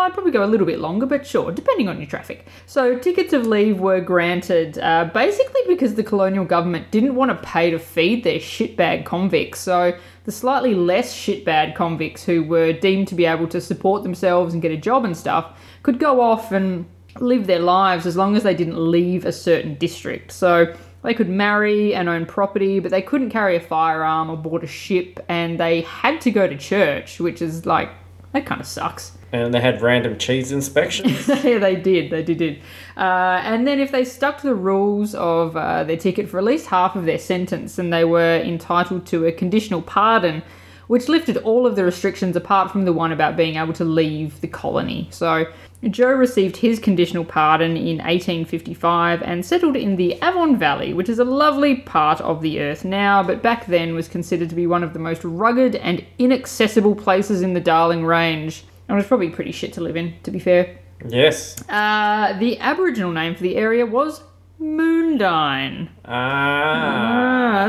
I'd 0.00 0.12
probably 0.12 0.32
go 0.32 0.44
a 0.44 0.46
little 0.46 0.66
bit 0.66 0.78
longer, 0.78 1.06
but 1.06 1.26
sure, 1.26 1.52
depending 1.52 1.88
on 1.88 1.98
your 1.98 2.06
traffic. 2.06 2.46
So, 2.66 2.98
tickets 2.98 3.32
of 3.32 3.46
leave 3.46 3.80
were 3.80 4.00
granted 4.00 4.78
uh, 4.78 5.10
basically 5.12 5.60
because 5.68 5.94
the 5.94 6.02
colonial 6.02 6.44
government 6.44 6.90
didn't 6.90 7.14
want 7.14 7.30
to 7.30 7.46
pay 7.46 7.70
to 7.70 7.78
feed 7.78 8.24
their 8.24 8.38
shitbag 8.38 9.04
convicts. 9.04 9.60
So, 9.60 9.98
the 10.24 10.32
slightly 10.32 10.74
less 10.74 11.14
shitbag 11.14 11.74
convicts 11.74 12.24
who 12.24 12.42
were 12.42 12.72
deemed 12.72 13.08
to 13.08 13.14
be 13.14 13.26
able 13.26 13.48
to 13.48 13.60
support 13.60 14.02
themselves 14.02 14.52
and 14.52 14.62
get 14.62 14.72
a 14.72 14.76
job 14.76 15.04
and 15.04 15.16
stuff 15.16 15.58
could 15.82 15.98
go 15.98 16.20
off 16.20 16.52
and 16.52 16.86
live 17.18 17.46
their 17.46 17.58
lives 17.58 18.06
as 18.06 18.16
long 18.16 18.36
as 18.36 18.42
they 18.42 18.54
didn't 18.54 18.78
leave 18.78 19.24
a 19.24 19.32
certain 19.32 19.74
district. 19.74 20.32
So, 20.32 20.74
they 21.02 21.14
could 21.14 21.28
marry 21.28 21.94
and 21.94 22.08
own 22.08 22.26
property, 22.26 22.78
but 22.78 22.90
they 22.90 23.02
couldn't 23.02 23.30
carry 23.30 23.56
a 23.56 23.60
firearm 23.60 24.28
or 24.30 24.36
board 24.36 24.64
a 24.64 24.66
ship, 24.66 25.18
and 25.28 25.58
they 25.58 25.80
had 25.82 26.20
to 26.22 26.30
go 26.30 26.46
to 26.46 26.56
church, 26.56 27.20
which 27.20 27.40
is 27.40 27.64
like, 27.64 27.90
that 28.32 28.46
kind 28.46 28.60
of 28.60 28.66
sucks. 28.66 29.12
And 29.32 29.54
they 29.54 29.60
had 29.60 29.80
random 29.80 30.18
cheese 30.18 30.50
inspections. 30.50 31.28
yeah, 31.44 31.58
they 31.58 31.76
did. 31.76 32.10
They 32.10 32.22
did. 32.22 32.38
did. 32.38 32.60
Uh, 32.96 33.40
and 33.44 33.66
then 33.66 33.78
if 33.78 33.92
they 33.92 34.04
stuck 34.04 34.40
to 34.40 34.46
the 34.48 34.54
rules 34.54 35.14
of 35.14 35.56
uh, 35.56 35.84
their 35.84 35.96
ticket 35.96 36.28
for 36.28 36.38
at 36.38 36.44
least 36.44 36.66
half 36.66 36.96
of 36.96 37.04
their 37.04 37.18
sentence, 37.18 37.76
then 37.76 37.90
they 37.90 38.04
were 38.04 38.38
entitled 38.38 39.06
to 39.06 39.26
a 39.26 39.32
conditional 39.32 39.82
pardon, 39.82 40.42
which 40.88 41.08
lifted 41.08 41.36
all 41.38 41.66
of 41.66 41.76
the 41.76 41.84
restrictions 41.84 42.34
apart 42.34 42.72
from 42.72 42.84
the 42.84 42.92
one 42.92 43.12
about 43.12 43.36
being 43.36 43.56
able 43.56 43.72
to 43.74 43.84
leave 43.84 44.40
the 44.40 44.48
colony. 44.48 45.06
So 45.12 45.46
Joe 45.88 46.12
received 46.12 46.56
his 46.58 46.78
conditional 46.78 47.24
pardon 47.24 47.76
in 47.76 47.98
1855 47.98 49.22
and 49.22 49.46
settled 49.46 49.76
in 49.76 49.96
the 49.96 50.12
Avon 50.14 50.58
Valley, 50.58 50.92
which 50.92 51.08
is 51.08 51.18
a 51.18 51.24
lovely 51.24 51.76
part 51.76 52.20
of 52.20 52.42
the 52.42 52.60
earth 52.60 52.84
now, 52.84 53.22
but 53.22 53.42
back 53.42 53.64
then 53.66 53.94
was 53.94 54.06
considered 54.06 54.50
to 54.50 54.54
be 54.54 54.66
one 54.66 54.82
of 54.82 54.92
the 54.92 54.98
most 54.98 55.24
rugged 55.24 55.76
and 55.76 56.04
inaccessible 56.18 56.94
places 56.94 57.40
in 57.40 57.54
the 57.54 57.60
Darling 57.60 58.04
Range. 58.04 58.62
And 58.90 58.96
it 58.96 59.02
was 59.02 59.06
probably 59.06 59.30
pretty 59.30 59.52
shit 59.52 59.72
to 59.74 59.80
live 59.80 59.96
in, 59.96 60.14
to 60.24 60.32
be 60.32 60.40
fair. 60.40 60.76
yes. 61.06 61.54
Uh, 61.68 62.36
the 62.40 62.58
Aboriginal 62.58 63.12
name 63.12 63.36
for 63.36 63.42
the 63.44 63.54
area 63.54 63.86
was 63.86 64.24
Moondyne. 64.60 65.88
Ah. 66.04 66.10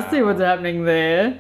Ah, 0.02 0.08
I 0.08 0.10
see 0.10 0.24
what's 0.24 0.42
happening 0.42 0.84
there. 0.86 1.40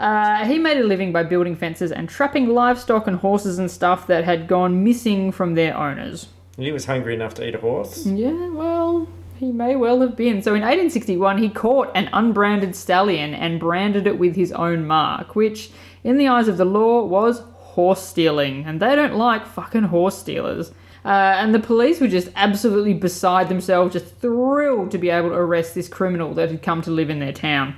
Uh, 0.00 0.44
he 0.46 0.58
made 0.58 0.78
a 0.78 0.82
living 0.82 1.12
by 1.12 1.22
building 1.22 1.54
fences 1.54 1.92
and 1.92 2.08
trapping 2.08 2.48
livestock 2.48 3.06
and 3.06 3.18
horses 3.18 3.60
and 3.60 3.70
stuff 3.70 4.08
that 4.08 4.24
had 4.24 4.48
gone 4.48 4.82
missing 4.82 5.30
from 5.30 5.54
their 5.54 5.76
owners. 5.76 6.26
He 6.56 6.72
was 6.72 6.86
hungry 6.86 7.14
enough 7.14 7.34
to 7.34 7.46
eat 7.46 7.54
a 7.54 7.58
horse. 7.58 8.04
Yeah, 8.06 8.48
well, 8.48 9.08
he 9.38 9.52
may 9.52 9.76
well 9.76 10.00
have 10.00 10.16
been. 10.16 10.42
So 10.42 10.54
in 10.54 10.62
1861, 10.62 11.38
he 11.38 11.50
caught 11.50 11.92
an 11.94 12.10
unbranded 12.12 12.74
stallion 12.74 13.32
and 13.32 13.60
branded 13.60 14.08
it 14.08 14.18
with 14.18 14.34
his 14.34 14.50
own 14.50 14.86
mark, 14.88 15.36
which, 15.36 15.70
in 16.02 16.18
the 16.18 16.26
eyes 16.26 16.48
of 16.48 16.56
the 16.56 16.64
law, 16.64 17.04
was 17.04 17.42
horse 17.80 18.02
stealing. 18.02 18.64
And 18.66 18.80
they 18.80 18.94
don't 18.94 19.16
like 19.16 19.46
fucking 19.46 19.84
horse 19.84 20.18
stealers. 20.18 20.70
Uh, 21.02 21.40
and 21.40 21.54
the 21.54 21.60
police 21.60 21.98
were 22.00 22.08
just 22.08 22.28
absolutely 22.36 22.92
beside 22.92 23.48
themselves, 23.48 23.94
just 23.94 24.16
thrilled 24.20 24.90
to 24.90 24.98
be 24.98 25.08
able 25.08 25.30
to 25.30 25.34
arrest 25.34 25.74
this 25.74 25.88
criminal 25.88 26.34
that 26.34 26.50
had 26.50 26.62
come 26.62 26.82
to 26.82 26.90
live 26.90 27.08
in 27.08 27.18
their 27.20 27.32
town. 27.32 27.74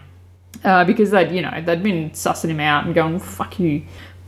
Uh, 0.65 0.85
because 0.85 1.11
they'd, 1.11 1.33
you 1.33 1.41
know, 1.41 1.63
they'd 1.65 1.83
been 1.83 2.11
sussing 2.11 2.51
him 2.51 2.61
out 2.61 2.85
and 2.85 2.95
going, 2.95 3.19
fuck 3.21 3.61
you, 3.61 3.83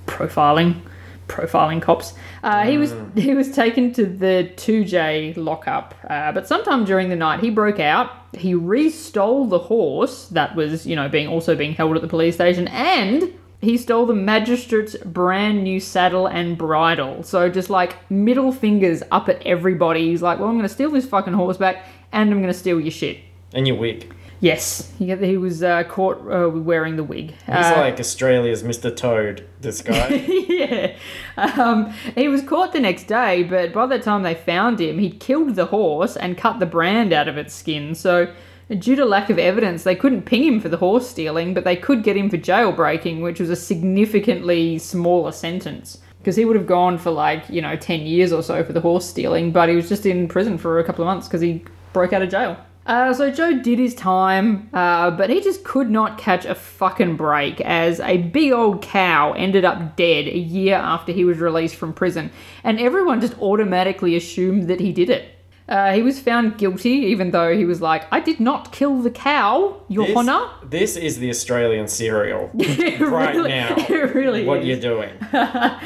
profiling, 0.07 0.81
profiling 1.27 1.83
cops. 1.83 2.15
Uh, 2.43 2.65
he 2.65 2.79
was 2.79 2.95
he 3.17 3.35
was 3.35 3.51
taken 3.51 3.93
to 3.93 4.07
the 4.07 4.51
Toodyay 4.57 5.37
lockup, 5.37 5.95
uh, 6.09 6.31
but 6.33 6.47
sometime 6.47 6.85
during 6.85 7.09
the 7.09 7.17
night 7.17 7.41
he 7.41 7.51
broke 7.51 7.81
out. 7.81 8.11
He 8.33 8.55
re-stole 8.55 9.47
the 9.47 9.59
horse 9.59 10.27
that 10.29 10.55
was, 10.57 10.87
you 10.87 10.97
know, 10.97 11.09
being 11.09 11.29
also 11.29 11.55
being 11.55 11.75
held 11.75 11.97
at 11.97 12.03
the 12.03 12.09
police 12.09 12.35
station, 12.35 12.69
and 12.69 13.33
he 13.65 13.77
stole 13.77 14.07
the 14.07 14.15
magistrate's 14.15 14.97
brand 14.99 15.65
new 15.65 15.81
saddle 15.81 16.27
and 16.27 16.57
bridle. 16.57 17.23
So 17.23 17.49
just 17.49 17.71
like 17.71 17.97
middle 18.11 18.53
fingers 18.53 19.03
up 19.11 19.29
at 19.29 19.43
everybody. 19.47 20.09
He's 20.11 20.23
like, 20.23 20.39
well, 20.39 20.49
I'm 20.49 20.55
going 20.57 20.69
to 20.69 20.75
steal 20.75 20.91
this 20.91 21.07
fucking 21.07 21.33
horse 21.35 21.57
back, 21.57 21.87
and 22.13 22.31
I'm 22.31 22.39
going 22.41 22.53
to 22.53 22.59
steal 22.59 22.81
your 22.81 22.91
shit. 22.91 23.19
And 23.53 23.67
your 23.67 23.77
wig. 23.77 24.13
Yes, 24.41 24.93
he, 24.99 25.15
he 25.17 25.39
was 25.39 25.63
uh, 25.63 25.85
caught 25.85 26.19
uh, 26.31 26.51
wearing 26.51 26.97
the 26.97 27.05
wig. 27.05 27.31
He's 27.47 27.55
Uh, 27.55 27.75
like 27.79 27.99
Australia's 27.99 28.63
Mr. 28.63 28.95
Toad, 28.95 29.47
this 29.63 29.81
guy. 29.81 30.09
yeah. 30.49 30.97
Um, 31.37 31.95
he 32.15 32.29
was 32.29 32.43
caught 32.43 32.73
the 32.73 32.81
next 32.81 33.05
day, 33.05 33.43
but 33.45 33.73
by 33.73 33.87
the 33.87 33.99
time 33.99 34.23
they 34.23 34.35
found 34.35 34.81
him, 34.81 34.99
he'd 34.99 35.19
killed 35.19 35.55
the 35.55 35.67
horse 35.67 36.17
and 36.17 36.37
cut 36.37 36.59
the 36.59 36.67
brand 36.67 37.13
out 37.13 37.27
of 37.27 37.39
its 37.39 37.55
skin. 37.55 37.95
So, 37.95 38.33
due 38.79 38.97
to 38.97 39.05
lack 39.05 39.31
of 39.31 39.39
evidence, 39.39 39.83
they 39.83 39.95
couldn't 39.95 40.23
ping 40.23 40.45
him 40.45 40.61
for 40.61 40.69
the 40.69 40.77
horse 40.77 41.09
stealing, 41.09 41.55
but 41.55 41.65
they 41.65 41.77
could 41.77 42.03
get 42.03 42.17
him 42.17 42.31
for 42.31 42.39
jailbreaking, 42.39 43.23
which 43.23 43.41
was 43.41 43.51
a 43.51 43.57
significantly 43.57 44.79
smaller 44.79 45.33
sentence. 45.33 45.99
Because 46.19 46.37
he 46.37 46.47
would 46.47 46.57
have 46.57 46.67
gone 46.67 46.97
for 46.97 47.11
like, 47.11 47.49
you 47.51 47.61
know, 47.61 47.77
10 47.77 48.01
years 48.01 48.33
or 48.33 48.43
so 48.43 48.65
for 48.65 48.73
the 48.73 48.81
horse 48.81 49.07
stealing, 49.07 49.53
but 49.53 49.69
he 49.69 49.77
was 49.77 49.89
just 49.89 50.07
in 50.07 50.27
prison 50.27 50.57
for 50.57 50.79
a 50.79 50.85
couple 50.85 51.03
of 51.03 51.07
months 51.07 51.29
because 51.29 51.43
he 51.43 51.63
broke 51.93 52.15
out 52.15 52.23
of 52.23 52.31
jail. 52.31 52.57
Uh, 52.87 53.15
so 53.15 53.31
Joe 53.31 53.61
did 53.61 53.79
his 53.79 53.95
time, 53.95 54.69
uh, 54.75 55.11
but 55.11 55.31
he 55.31 55.41
just 55.41 55.65
could 55.65 55.91
not 55.91 56.19
catch 56.19 56.45
a 56.45 56.55
fucking 56.55 57.17
break 57.17 57.61
as 57.63 57.99
a 58.01 58.19
big 58.19 58.53
old 58.53 58.83
cow 58.83 59.33
ended 59.33 59.65
up 59.65 59.97
dead 59.97 60.27
a 60.27 60.39
year 60.39 60.77
after 60.77 61.11
he 61.11 61.25
was 61.25 61.39
released 61.39 61.77
from 61.77 61.95
prison, 61.95 62.31
and 62.63 62.79
everyone 62.79 63.23
just 63.23 63.39
automatically 63.39 64.17
assumed 64.17 64.69
that 64.69 64.81
he 64.81 64.93
did 64.93 65.09
it. 65.09 65.34
Uh, 65.67 65.93
he 65.95 66.03
was 66.03 66.21
found 66.21 66.59
guilty, 66.59 66.91
even 66.91 67.31
though 67.31 67.57
he 67.57 67.65
was 67.65 67.81
like, 67.81 68.03
"I 68.13 68.21
did 68.21 68.39
not 68.39 68.71
kill 68.71 69.01
the 69.01 69.11
cow, 69.11 69.81
Your 69.89 70.07
This- 70.07 70.17
Honor." 70.17 70.47
This 70.69 70.97
is 70.97 71.19
the 71.19 71.31
Australian 71.31 71.89
serial 71.89 72.51
right 72.55 73.35
really- 73.35 73.49
now. 73.51 73.75
it 73.79 74.15
really 74.15 74.45
What 74.45 74.61
is. 74.61 74.67
you're 74.67 74.81
doing. 74.93 75.11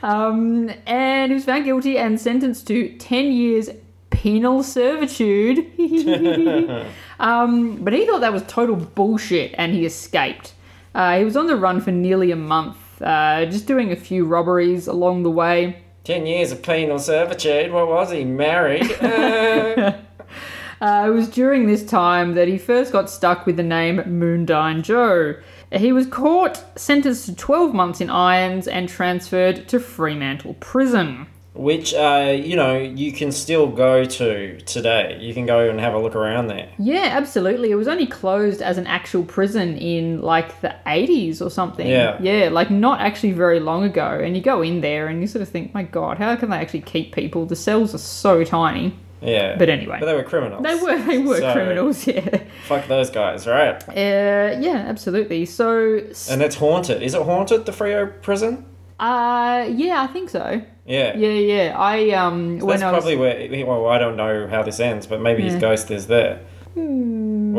Um, 0.00 0.70
and 0.86 1.32
he 1.32 1.34
was 1.34 1.44
found 1.44 1.64
guilty 1.64 1.98
and 1.98 2.20
sentenced 2.20 2.68
to 2.68 2.96
10 2.98 3.32
years 3.32 3.68
penal 4.10 4.62
servitude. 4.62 5.58
um, 7.20 7.76
but 7.82 7.92
he 7.92 8.06
thought 8.06 8.20
that 8.20 8.32
was 8.32 8.42
total 8.46 8.76
bullshit 8.76 9.54
and 9.58 9.72
he 9.74 9.84
escaped. 9.84 10.54
Uh, 10.94 11.18
he 11.18 11.24
was 11.24 11.36
on 11.36 11.46
the 11.48 11.56
run 11.56 11.80
for 11.80 11.90
nearly 11.90 12.30
a 12.30 12.36
month, 12.36 12.76
uh, 13.02 13.44
just 13.46 13.66
doing 13.66 13.90
a 13.92 13.96
few 13.96 14.24
robberies 14.24 14.86
along 14.86 15.22
the 15.24 15.30
way. 15.30 15.82
Ten 16.08 16.24
years 16.24 16.52
of 16.52 16.62
penal 16.62 16.98
servitude. 16.98 17.70
What 17.70 17.86
was 17.86 18.10
he? 18.10 18.24
Married? 18.24 18.90
Uh, 19.02 19.92
Uh, 20.80 21.08
it 21.08 21.10
was 21.10 21.28
during 21.28 21.66
this 21.66 21.84
time 21.84 22.32
that 22.34 22.48
he 22.48 22.56
first 22.56 22.92
got 22.92 23.10
stuck 23.10 23.44
with 23.44 23.58
the 23.58 23.62
name 23.62 23.98
Moondyne 23.98 24.82
Joe. 24.82 25.34
He 25.70 25.92
was 25.92 26.06
caught, 26.06 26.64
sentenced 26.78 27.26
to 27.26 27.34
12 27.34 27.74
months 27.74 28.00
in 28.00 28.08
irons, 28.08 28.66
and 28.66 28.88
transferred 28.88 29.68
to 29.68 29.80
Fremantle 29.80 30.54
Prison. 30.60 31.26
Which, 31.58 31.92
uh, 31.92 32.36
you 32.38 32.54
know, 32.54 32.78
you 32.78 33.10
can 33.10 33.32
still 33.32 33.66
go 33.66 34.04
to 34.04 34.60
today. 34.60 35.18
You 35.20 35.34
can 35.34 35.44
go 35.44 35.68
and 35.68 35.80
have 35.80 35.92
a 35.92 35.98
look 35.98 36.14
around 36.14 36.46
there. 36.46 36.68
Yeah, 36.78 37.08
absolutely. 37.10 37.72
It 37.72 37.74
was 37.74 37.88
only 37.88 38.06
closed 38.06 38.62
as 38.62 38.78
an 38.78 38.86
actual 38.86 39.24
prison 39.24 39.76
in 39.76 40.22
like 40.22 40.60
the 40.60 40.76
80s 40.86 41.42
or 41.42 41.50
something. 41.50 41.88
Yeah. 41.88 42.16
Yeah, 42.22 42.48
like 42.50 42.70
not 42.70 43.00
actually 43.00 43.32
very 43.32 43.58
long 43.58 43.82
ago. 43.82 44.20
And 44.22 44.36
you 44.36 44.42
go 44.42 44.62
in 44.62 44.82
there 44.82 45.08
and 45.08 45.20
you 45.20 45.26
sort 45.26 45.42
of 45.42 45.48
think, 45.48 45.74
my 45.74 45.82
God, 45.82 46.18
how 46.18 46.36
can 46.36 46.50
they 46.50 46.58
actually 46.58 46.82
keep 46.82 47.12
people? 47.12 47.44
The 47.44 47.56
cells 47.56 47.92
are 47.92 47.98
so 47.98 48.44
tiny. 48.44 48.94
Yeah. 49.20 49.56
But 49.58 49.68
anyway. 49.68 49.96
But 49.98 50.06
they 50.06 50.14
were 50.14 50.22
criminals. 50.22 50.62
They 50.62 50.76
were, 50.76 50.96
they 51.06 51.18
were 51.18 51.38
So, 51.40 51.52
criminals, 51.52 52.06
yeah. 52.06 52.44
Fuck 52.66 52.86
those 52.86 53.10
guys, 53.10 53.48
right? 53.48 53.82
Uh, 53.88 54.60
yeah, 54.60 54.84
absolutely. 54.86 55.44
So, 55.44 55.96
And 56.30 56.40
it's 56.40 56.54
haunted. 56.54 57.02
Is 57.02 57.14
it 57.14 57.22
haunted, 57.22 57.66
the 57.66 57.72
Freo 57.72 58.22
prison? 58.22 58.64
Uh, 59.00 59.68
yeah, 59.70 60.02
I 60.02 60.06
think 60.08 60.30
so. 60.30 60.62
Yeah. 60.86 61.16
Yeah, 61.16 61.28
yeah. 61.28 61.78
I, 61.78 62.10
um, 62.10 62.58
when 62.58 62.80
That's 62.80 62.82
I 62.82 62.92
was. 62.92 63.04
probably 63.04 63.16
where. 63.16 63.66
Well, 63.66 63.86
I 63.88 63.98
don't 63.98 64.16
know 64.16 64.46
how 64.48 64.62
this 64.62 64.80
ends, 64.80 65.06
but 65.06 65.20
maybe 65.20 65.42
his 65.42 65.56
ghost 65.56 65.90
is 65.90 66.06
there. 66.06 66.40
we'll 66.74 66.84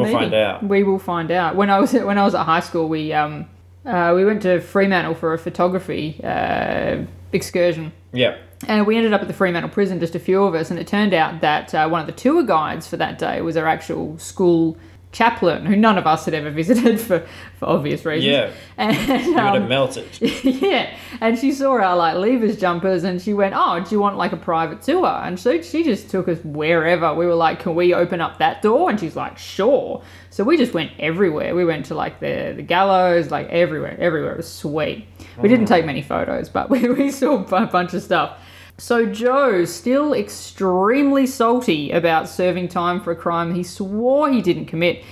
Maybe. 0.05 0.12
find 0.13 0.34
out. 0.34 0.63
We 0.63 0.84
will 0.84 1.00
find 1.00 1.31
out. 1.31 1.55
When 1.55 1.69
I 1.69 1.79
was 1.79 1.93
when 2.10 2.17
I 2.17 2.24
was 2.24 2.36
at 2.36 2.43
high 2.46 2.60
school, 2.62 2.89
we 2.89 3.13
um 3.13 3.46
uh, 3.86 4.13
we 4.15 4.25
went 4.25 4.41
to 4.43 4.60
Fremantle 4.60 5.15
for 5.15 5.34
a 5.34 5.38
photography 5.38 6.19
uh, 6.24 7.03
excursion, 7.31 7.91
Yeah. 8.12 8.38
and 8.67 8.86
we 8.86 8.98
ended 8.98 9.13
up 9.13 9.22
at 9.22 9.27
the 9.27 9.34
Fremantle 9.34 9.69
prison, 9.72 10.00
just 10.00 10.15
a 10.15 10.19
few 10.19 10.43
of 10.43 10.53
us. 10.53 10.69
And 10.69 10.77
it 10.79 10.86
turned 10.88 11.13
out 11.13 11.41
that 11.41 11.74
uh, 11.74 11.88
one 11.88 12.01
of 12.01 12.05
the 12.08 12.13
tour 12.13 12.43
guides 12.43 12.88
for 12.88 12.98
that 12.98 13.17
day 13.17 13.41
was 13.41 13.55
our 13.55 13.65
actual 13.65 14.17
school 14.19 14.77
chaplain, 15.12 15.66
who 15.66 15.75
none 15.75 15.98
of 15.98 16.06
us 16.06 16.25
had 16.25 16.34
ever 16.34 16.51
visited 16.51 17.00
for 17.08 17.25
for 17.58 17.66
obvious 17.68 18.06
reasons. 18.06 18.32
Yeah. 18.32 18.51
and 18.78 19.25
You 19.25 19.34
would 19.34 19.39
um, 19.39 19.62
have 19.62 19.70
melted. 19.70 20.08
yeah, 20.22 20.96
and 21.20 21.38
she 21.38 21.51
saw 21.51 21.72
our 21.72 21.96
like 21.96 22.16
levers 22.16 22.58
jumpers, 22.58 23.04
and 23.04 23.22
she 23.22 23.34
went, 23.34 23.54
"Oh, 23.56 23.80
do 23.80 23.94
you 23.94 24.00
want 24.00 24.18
like 24.18 24.32
a 24.32 24.38
private 24.38 24.82
tour?" 24.82 25.08
And 25.08 25.39
so 25.39 25.62
she 25.62 25.84
just 25.84 26.10
took 26.10 26.28
us 26.28 26.39
wherever. 26.44 27.13
We 27.13 27.25
were 27.25 27.36
like, 27.36 27.60
"Can 27.60 27.75
we 27.75 27.94
open 27.94 28.22
up 28.22 28.38
that 28.39 28.62
door?" 28.62 28.89
And 28.89 29.00
she's 29.00 29.16
like, 29.16 29.38
"Sure." 29.38 30.01
So 30.30 30.44
we 30.44 30.58
just 30.58 30.74
went 30.74 30.92
everywhere. 31.00 31.56
We 31.56 31.66
went 31.66 31.86
to 31.88 31.96
like 31.96 32.20
the 32.20 32.54
the 32.56 32.63
gallows, 32.63 33.32
like 33.32 33.48
everywhere, 33.50 33.98
everywhere. 34.00 34.34
It 34.34 34.38
was 34.38 34.51
sweet. 34.51 35.06
We 35.42 35.48
didn't 35.48 35.68
take 35.68 35.86
many 35.86 36.01
photos, 36.01 36.50
but 36.50 36.70
we, 36.70 36.88
we 36.89 37.12
saw 37.12 37.44
a 37.44 37.66
bunch 37.66 37.94
of 37.94 38.04
stuff. 38.04 38.39
So 38.79 39.05
Joe, 39.05 39.65
still 39.65 40.13
extremely 40.13 41.27
salty 41.27 41.91
about 41.91 42.29
serving 42.29 42.69
time 42.69 43.01
for 43.01 43.12
a 43.12 43.15
crime 43.15 43.53
he 43.53 43.62
swore 43.62 44.31
he 44.31 44.41
didn't 44.41 44.67
commit, 44.67 45.03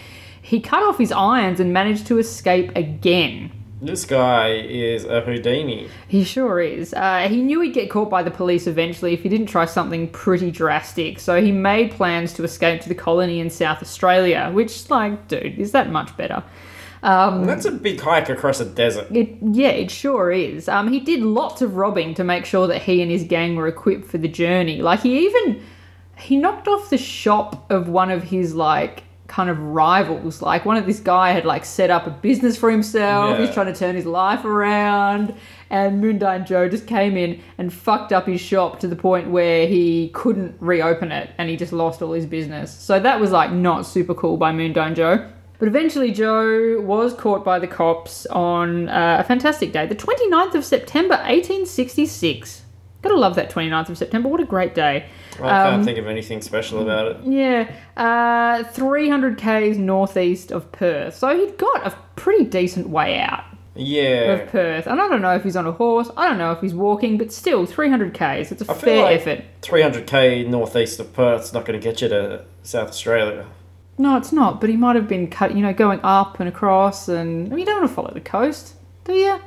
he 0.41 0.61
cut 0.61 0.83
off 0.83 0.97
his 0.97 1.11
irons 1.11 1.59
and 1.59 1.73
managed 1.73 2.07
to 2.07 2.17
escape 2.17 2.73
again. 2.77 3.51
This 3.81 4.05
guy 4.05 4.53
is 4.53 5.03
a 5.03 5.19
Houdini. 5.19 5.89
He 6.07 6.23
sure 6.23 6.61
is. 6.61 6.93
Uh, 6.93 7.27
he 7.29 7.41
knew 7.41 7.59
he'd 7.59 7.73
get 7.73 7.89
caught 7.89 8.09
by 8.09 8.23
the 8.23 8.31
police 8.31 8.67
eventually 8.67 9.13
if 9.13 9.21
he 9.21 9.29
didn't 9.29 9.47
try 9.47 9.65
something 9.65 10.07
pretty 10.11 10.49
drastic, 10.49 11.19
so 11.19 11.41
he 11.41 11.51
made 11.51 11.91
plans 11.91 12.31
to 12.33 12.45
escape 12.45 12.79
to 12.81 12.89
the 12.89 12.95
colony 12.95 13.41
in 13.41 13.49
South 13.49 13.81
Australia, 13.81 14.49
which, 14.53 14.89
like, 14.89 15.27
dude, 15.27 15.59
is 15.59 15.73
that 15.73 15.91
much 15.91 16.15
better? 16.15 16.41
Um, 17.03 17.45
That's 17.45 17.65
a 17.65 17.71
big 17.71 17.99
hike 17.99 18.29
across 18.29 18.59
a 18.59 18.65
desert. 18.65 19.07
It, 19.15 19.37
yeah, 19.41 19.69
it 19.69 19.91
sure 19.91 20.31
is. 20.31 20.67
Um, 20.67 20.91
he 20.91 20.99
did 20.99 21.21
lots 21.21 21.61
of 21.61 21.75
robbing 21.75 22.13
to 22.15 22.23
make 22.23 22.45
sure 22.45 22.67
that 22.67 22.81
he 22.81 23.01
and 23.01 23.11
his 23.11 23.23
gang 23.23 23.55
were 23.55 23.67
equipped 23.67 24.05
for 24.05 24.17
the 24.17 24.27
journey. 24.27 24.81
Like 24.81 25.01
he 25.01 25.25
even 25.25 25.61
he 26.17 26.35
knocked 26.37 26.67
off 26.67 26.89
the 26.89 26.97
shop 26.97 27.69
of 27.71 27.87
one 27.89 28.09
of 28.09 28.23
his 28.23 28.55
like 28.55 29.03
kind 29.27 29.49
of 29.49 29.59
rivals. 29.59 30.41
Like 30.41 30.65
one 30.65 30.77
of 30.77 30.85
this 30.85 30.99
guy 30.99 31.31
had 31.31 31.45
like 31.45 31.65
set 31.65 31.91
up 31.91 32.07
a 32.07 32.09
business 32.09 32.57
for 32.57 32.71
himself. 32.71 33.37
Yeah. 33.37 33.45
He's 33.45 33.53
trying 33.53 33.71
to 33.71 33.75
turn 33.75 33.95
his 33.95 34.05
life 34.05 34.45
around. 34.45 35.35
And 35.69 36.01
Moondyne 36.01 36.47
Joe 36.47 36.69
just 36.69 36.87
came 36.87 37.17
in 37.17 37.41
and 37.57 37.71
fucked 37.71 38.13
up 38.13 38.25
his 38.25 38.39
shop 38.39 38.79
to 38.79 38.87
the 38.87 38.95
point 38.95 39.29
where 39.29 39.67
he 39.67 40.09
couldn't 40.13 40.55
reopen 40.59 41.11
it 41.11 41.29
and 41.37 41.49
he 41.49 41.57
just 41.57 41.73
lost 41.73 42.01
all 42.01 42.13
his 42.13 42.25
business. 42.25 42.73
So 42.73 42.99
that 42.99 43.19
was 43.19 43.31
like 43.31 43.51
not 43.51 43.85
super 43.85 44.13
cool 44.13 44.37
by 44.37 44.51
Moondyne 44.53 44.95
Joe. 44.95 45.29
But 45.59 45.67
eventually, 45.67 46.11
Joe 46.11 46.79
was 46.81 47.13
caught 47.15 47.43
by 47.43 47.57
the 47.59 47.67
cops 47.67 48.25
on 48.27 48.89
uh, 48.89 49.17
a 49.19 49.23
fantastic 49.23 49.71
day, 49.73 49.87
the 49.87 49.95
29th 49.95 50.53
of 50.55 50.63
September, 50.63 51.15
1866. 51.15 52.63
Gotta 53.01 53.15
love 53.15 53.35
that 53.35 53.49
29th 53.51 53.89
of 53.89 53.97
September. 53.97 54.27
What 54.29 54.39
a 54.41 54.45
great 54.45 54.73
day. 54.75 55.05
I 55.35 55.37
can't 55.37 55.73
Um, 55.75 55.83
think 55.83 55.97
of 55.99 56.07
anything 56.07 56.41
special 56.41 56.81
about 56.81 57.07
it. 57.11 57.17
Yeah, 57.25 57.69
uh, 57.95 58.63
300 58.65 59.37
k's 59.37 59.77
northeast 59.77 60.51
of 60.51 60.71
Perth. 60.71 61.15
So 61.15 61.35
he'd 61.37 61.57
got 61.57 61.85
a 61.87 61.95
pretty 62.15 62.43
decent 62.45 62.89
way 62.89 63.19
out 63.19 63.43
Yeah. 63.75 64.33
of 64.33 64.49
Perth. 64.49 64.87
And 64.87 64.99
I 64.99 65.07
don't 65.07 65.21
know 65.21 65.35
if 65.35 65.43
he's 65.43 65.55
on 65.55 65.67
a 65.67 65.71
horse, 65.71 66.09
I 66.17 66.27
don't 66.27 66.39
know 66.39 66.51
if 66.51 66.59
he's 66.61 66.73
walking, 66.73 67.17
but 67.19 67.31
still, 67.31 67.65
300 67.67 68.13
k's. 68.15 68.51
It's 68.51 68.61
a 68.67 68.71
I 68.71 68.73
fair 68.75 69.03
like 69.03 69.19
effort. 69.21 69.43
300k 69.61 70.47
northeast 70.47 70.99
of 70.99 71.13
Perth's 71.13 71.53
not 71.53 71.65
going 71.65 71.79
to 71.79 71.83
get 71.83 72.01
you 72.01 72.09
to 72.09 72.45
South 72.63 72.89
Australia. 72.89 73.45
No, 73.97 74.15
it's 74.15 74.31
not, 74.31 74.61
but 74.61 74.69
he 74.69 74.77
might 74.77 74.95
have 74.95 75.07
been 75.07 75.27
cut, 75.27 75.55
you 75.55 75.61
know, 75.61 75.73
going 75.73 75.99
up 76.03 76.39
and 76.39 76.47
across, 76.47 77.07
and 77.07 77.47
I 77.47 77.49
mean, 77.49 77.59
you 77.59 77.65
don't 77.65 77.79
want 77.79 77.89
to 77.89 77.95
follow 77.95 78.11
the 78.13 78.21
coast, 78.21 78.75
do 79.05 79.13
you? 79.13 79.39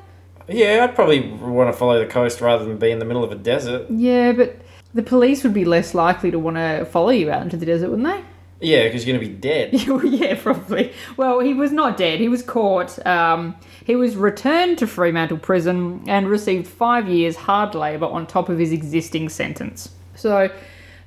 Yeah, 0.48 0.84
I'd 0.84 0.96
probably 0.96 1.30
want 1.30 1.72
to 1.72 1.78
follow 1.78 2.00
the 2.00 2.10
coast 2.10 2.40
rather 2.40 2.64
than 2.64 2.76
be 2.76 2.90
in 2.90 2.98
the 2.98 3.04
middle 3.04 3.22
of 3.22 3.30
a 3.30 3.36
desert. 3.36 3.88
Yeah, 3.88 4.32
but 4.32 4.60
the 4.92 5.02
police 5.02 5.44
would 5.44 5.54
be 5.54 5.64
less 5.64 5.94
likely 5.94 6.32
to 6.32 6.38
want 6.38 6.56
to 6.56 6.84
follow 6.86 7.10
you 7.10 7.30
out 7.30 7.42
into 7.42 7.56
the 7.56 7.66
desert, 7.66 7.90
wouldn't 7.90 8.08
they? 8.08 8.24
Yeah, 8.62 8.84
because 8.84 9.06
you're 9.06 9.16
going 9.16 9.24
to 9.24 9.32
be 9.32 9.40
dead. 9.40 9.72
yeah, 10.04 10.34
probably. 10.40 10.92
Well, 11.16 11.38
he 11.38 11.54
was 11.54 11.70
not 11.70 11.96
dead. 11.96 12.18
He 12.18 12.28
was 12.28 12.42
caught. 12.42 13.04
Um, 13.06 13.56
he 13.84 13.94
was 13.94 14.16
returned 14.16 14.78
to 14.78 14.86
Fremantle 14.86 15.38
Prison 15.38 16.02
and 16.06 16.28
received 16.28 16.66
five 16.66 17.08
years 17.08 17.36
hard 17.36 17.74
labour 17.74 18.06
on 18.06 18.26
top 18.26 18.48
of 18.48 18.58
his 18.58 18.72
existing 18.72 19.28
sentence. 19.28 19.90
So. 20.16 20.50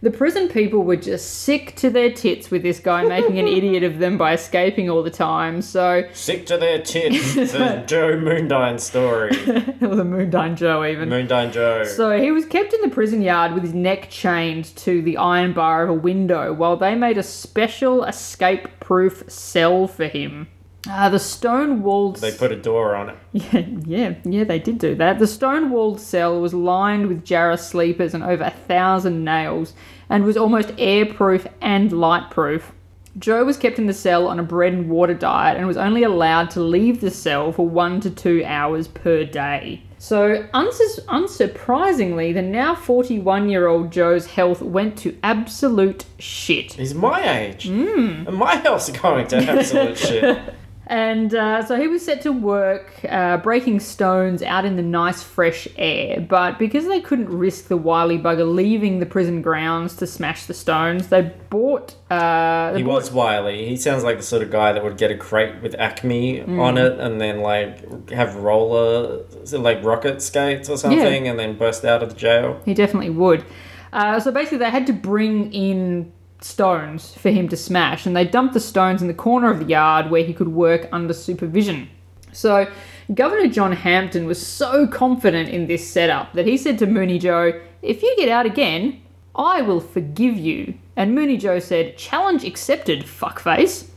The 0.03 0.11
prison 0.11 0.49
people 0.49 0.83
were 0.83 0.97
just 0.97 1.43
sick 1.43 1.77
to 1.77 1.89
their 1.89 2.11
tits 2.11 2.51
with 2.51 2.61
this 2.61 2.81
guy 2.81 3.05
making 3.05 3.39
an 3.39 3.47
idiot 3.57 3.83
of 3.83 3.99
them 3.99 4.17
by 4.17 4.33
escaping 4.33 4.89
all 4.89 5.01
the 5.01 5.09
time. 5.09 5.61
So, 5.61 6.03
Sick 6.11 6.45
to 6.47 6.57
their 6.57 6.81
tits. 6.81 7.35
the 7.35 7.85
Joe 7.87 8.17
Moondyne 8.17 8.81
story. 8.81 9.29
or 9.81 9.95
the 9.95 10.03
Moondyne 10.03 10.57
Joe 10.57 10.83
even. 10.83 11.07
Moondyne 11.07 11.53
Joe. 11.53 11.85
So 11.85 12.21
he 12.21 12.31
was 12.31 12.45
kept 12.45 12.73
in 12.73 12.81
the 12.81 12.89
prison 12.89 13.21
yard 13.21 13.53
with 13.53 13.63
his 13.63 13.73
neck 13.73 14.09
chained 14.09 14.75
to 14.75 15.01
the 15.01 15.15
iron 15.15 15.53
bar 15.53 15.83
of 15.83 15.89
a 15.89 15.93
window 15.93 16.51
while 16.51 16.75
they 16.75 16.95
made 16.95 17.17
a 17.17 17.23
special 17.23 18.03
escape 18.03 18.67
proof 18.81 19.23
cell 19.31 19.87
for 19.87 20.07
him. 20.07 20.49
Uh, 20.89 21.09
the 21.09 21.19
stone 21.19 21.81
walled. 21.81 22.17
they 22.17 22.31
put 22.31 22.51
a 22.51 22.55
door 22.57 22.95
on 22.95 23.09
it. 23.09 23.15
Yeah, 23.33 23.65
yeah, 23.85 24.15
yeah, 24.25 24.43
they 24.43 24.59
did 24.59 24.77
do 24.79 24.95
that. 24.95 25.17
The 25.19 25.27
stone 25.27 25.69
walled 25.71 25.99
cell 26.01 26.39
was 26.41 26.53
lined 26.53 27.07
with 27.07 27.23
Jarrah 27.23 27.57
sleepers 27.57 28.13
and 28.13 28.23
over 28.23 28.43
a 28.43 28.49
thousand 28.51 29.23
nails 29.23 29.73
and 30.09 30.25
was 30.25 30.35
almost 30.37 30.69
airproof 30.77 31.47
and 31.61 31.91
lightproof. 31.91 32.71
Joe 33.17 33.45
was 33.45 33.57
kept 33.57 33.77
in 33.79 33.85
the 33.85 33.93
cell 33.93 34.27
on 34.27 34.39
a 34.39 34.43
bread 34.43 34.73
and 34.73 34.89
water 34.89 35.13
diet 35.13 35.55
and 35.57 35.67
was 35.67 35.77
only 35.77 36.03
allowed 36.03 36.49
to 36.51 36.59
leave 36.59 36.99
the 36.99 37.11
cell 37.11 37.51
for 37.51 37.67
one 37.67 38.01
to 38.01 38.09
two 38.09 38.43
hours 38.45 38.87
per 38.87 39.23
day. 39.23 39.83
So, 39.99 40.47
uns- 40.53 40.99
unsurprisingly, 41.07 42.33
the 42.33 42.41
now 42.41 42.75
41 42.75 43.49
year 43.49 43.67
old 43.67 43.91
Joe's 43.91 44.25
health 44.25 44.61
went 44.61 44.97
to 44.99 45.15
absolute 45.23 46.05
shit. 46.19 46.73
He's 46.73 46.93
my 46.93 47.39
age. 47.39 47.67
Hmm. 47.67 48.25
And 48.27 48.35
my 48.35 48.55
health's 48.55 48.89
going 48.89 49.27
to 49.27 49.37
absolute 49.49 49.97
shit. 49.97 50.39
And 50.87 51.33
uh, 51.33 51.65
so 51.65 51.79
he 51.79 51.87
was 51.87 52.03
set 52.03 52.21
to 52.23 52.31
work 52.33 52.91
uh, 53.07 53.37
breaking 53.37 53.79
stones 53.79 54.43
out 54.43 54.65
in 54.65 54.75
the 54.75 54.81
nice 54.81 55.23
fresh 55.23 55.67
air. 55.77 56.19
But 56.19 56.59
because 56.59 56.87
they 56.87 56.99
couldn't 56.99 57.29
risk 57.29 57.67
the 57.69 57.77
wily 57.77 58.17
bugger 58.19 58.53
leaving 58.53 58.99
the 58.99 59.05
prison 59.05 59.41
grounds 59.41 59.95
to 59.97 60.07
smash 60.07 60.45
the 60.45 60.53
stones, 60.53 61.07
they 61.07 61.31
bought. 61.49 61.95
Uh, 62.11 62.73
they 62.73 62.79
He 62.79 62.83
bought- 62.83 62.95
was 62.95 63.11
wily. 63.13 63.65
He 63.65 63.77
sounds 63.77 64.03
like 64.03 64.17
the 64.17 64.23
sort 64.23 64.41
of 64.43 64.51
guy 64.51 64.73
that 64.73 64.83
would 64.83 64.97
get 64.97 65.09
a 65.09 65.15
crate 65.17 65.61
with 65.61 65.73
Acme 65.79 66.39
Hmm. 66.41 66.59
on 66.59 66.77
it 66.77 66.99
and 66.99 67.19
then 67.21 67.39
like 67.41 68.09
have 68.09 68.35
roller, 68.35 69.19
like 69.53 69.83
rocket 69.83 70.21
skates 70.21 70.69
or 70.69 70.77
something 70.77 71.27
and 71.29 71.39
then 71.39 71.57
burst 71.57 71.85
out 71.85 72.03
of 72.03 72.09
the 72.09 72.15
jail. 72.15 72.59
He 72.65 72.73
definitely 72.73 73.11
would. 73.11 73.45
Uh, 73.93 74.19
so 74.19 74.31
basically, 74.31 74.57
they 74.57 74.69
had 74.71 74.87
to 74.87 74.93
bring 74.93 75.53
in 75.53 76.11
stones 76.43 77.13
for 77.13 77.29
him 77.29 77.47
to 77.49 77.57
smash, 77.57 78.05
and 78.05 78.15
they 78.15 78.25
dumped 78.25 78.53
the 78.53 78.59
stones 78.59 79.01
in 79.01 79.07
the 79.07 79.13
corner 79.13 79.49
of 79.49 79.59
the 79.59 79.65
yard 79.65 80.09
where 80.09 80.23
he 80.23 80.33
could 80.33 80.49
work 80.49 80.87
under 80.91 81.13
supervision. 81.13 81.89
So, 82.31 82.67
Governor 83.13 83.47
John 83.47 83.71
Hampton 83.73 84.25
was 84.25 84.45
so 84.45 84.87
confident 84.87 85.49
in 85.49 85.67
this 85.67 85.87
setup 85.87 86.33
that 86.33 86.47
he 86.47 86.57
said 86.57 86.79
to 86.79 86.87
Mooney 86.87 87.19
Joe, 87.19 87.59
If 87.81 88.01
you 88.01 88.13
get 88.17 88.29
out 88.29 88.45
again, 88.45 89.01
I 89.35 89.61
will 89.61 89.79
forgive 89.81 90.35
you. 90.37 90.75
And 90.95 91.13
Mooney 91.13 91.37
Joe 91.37 91.59
said, 91.59 91.97
Challenge 91.97 92.43
accepted, 92.43 93.03
fuckface. 93.03 93.89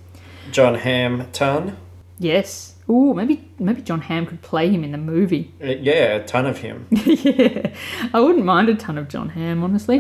John 0.51 0.75
Hampton. 0.75 1.77
Yes. 2.19 2.75
Ooh, 2.89 3.15
maybe 3.15 3.49
maybe 3.59 3.83
John 3.83 4.01
Hamm 4.01 4.27
could 4.27 4.43
play 4.43 4.69
him 4.71 4.85
in 4.85 4.93
the 4.93 4.99
movie. 4.99 5.53
Uh, 5.61 5.67
Yeah, 5.67 6.15
a 6.17 6.25
ton 6.25 6.47
of 6.47 6.59
him. 6.59 6.87
yeah, 6.91 7.73
I 8.15 8.21
wouldn't 8.21 8.45
mind 8.45 8.69
a 8.69 8.77
ton 8.77 8.97
of 8.97 9.09
John 9.09 9.31
Hamm, 9.31 9.65
honestly. 9.65 9.99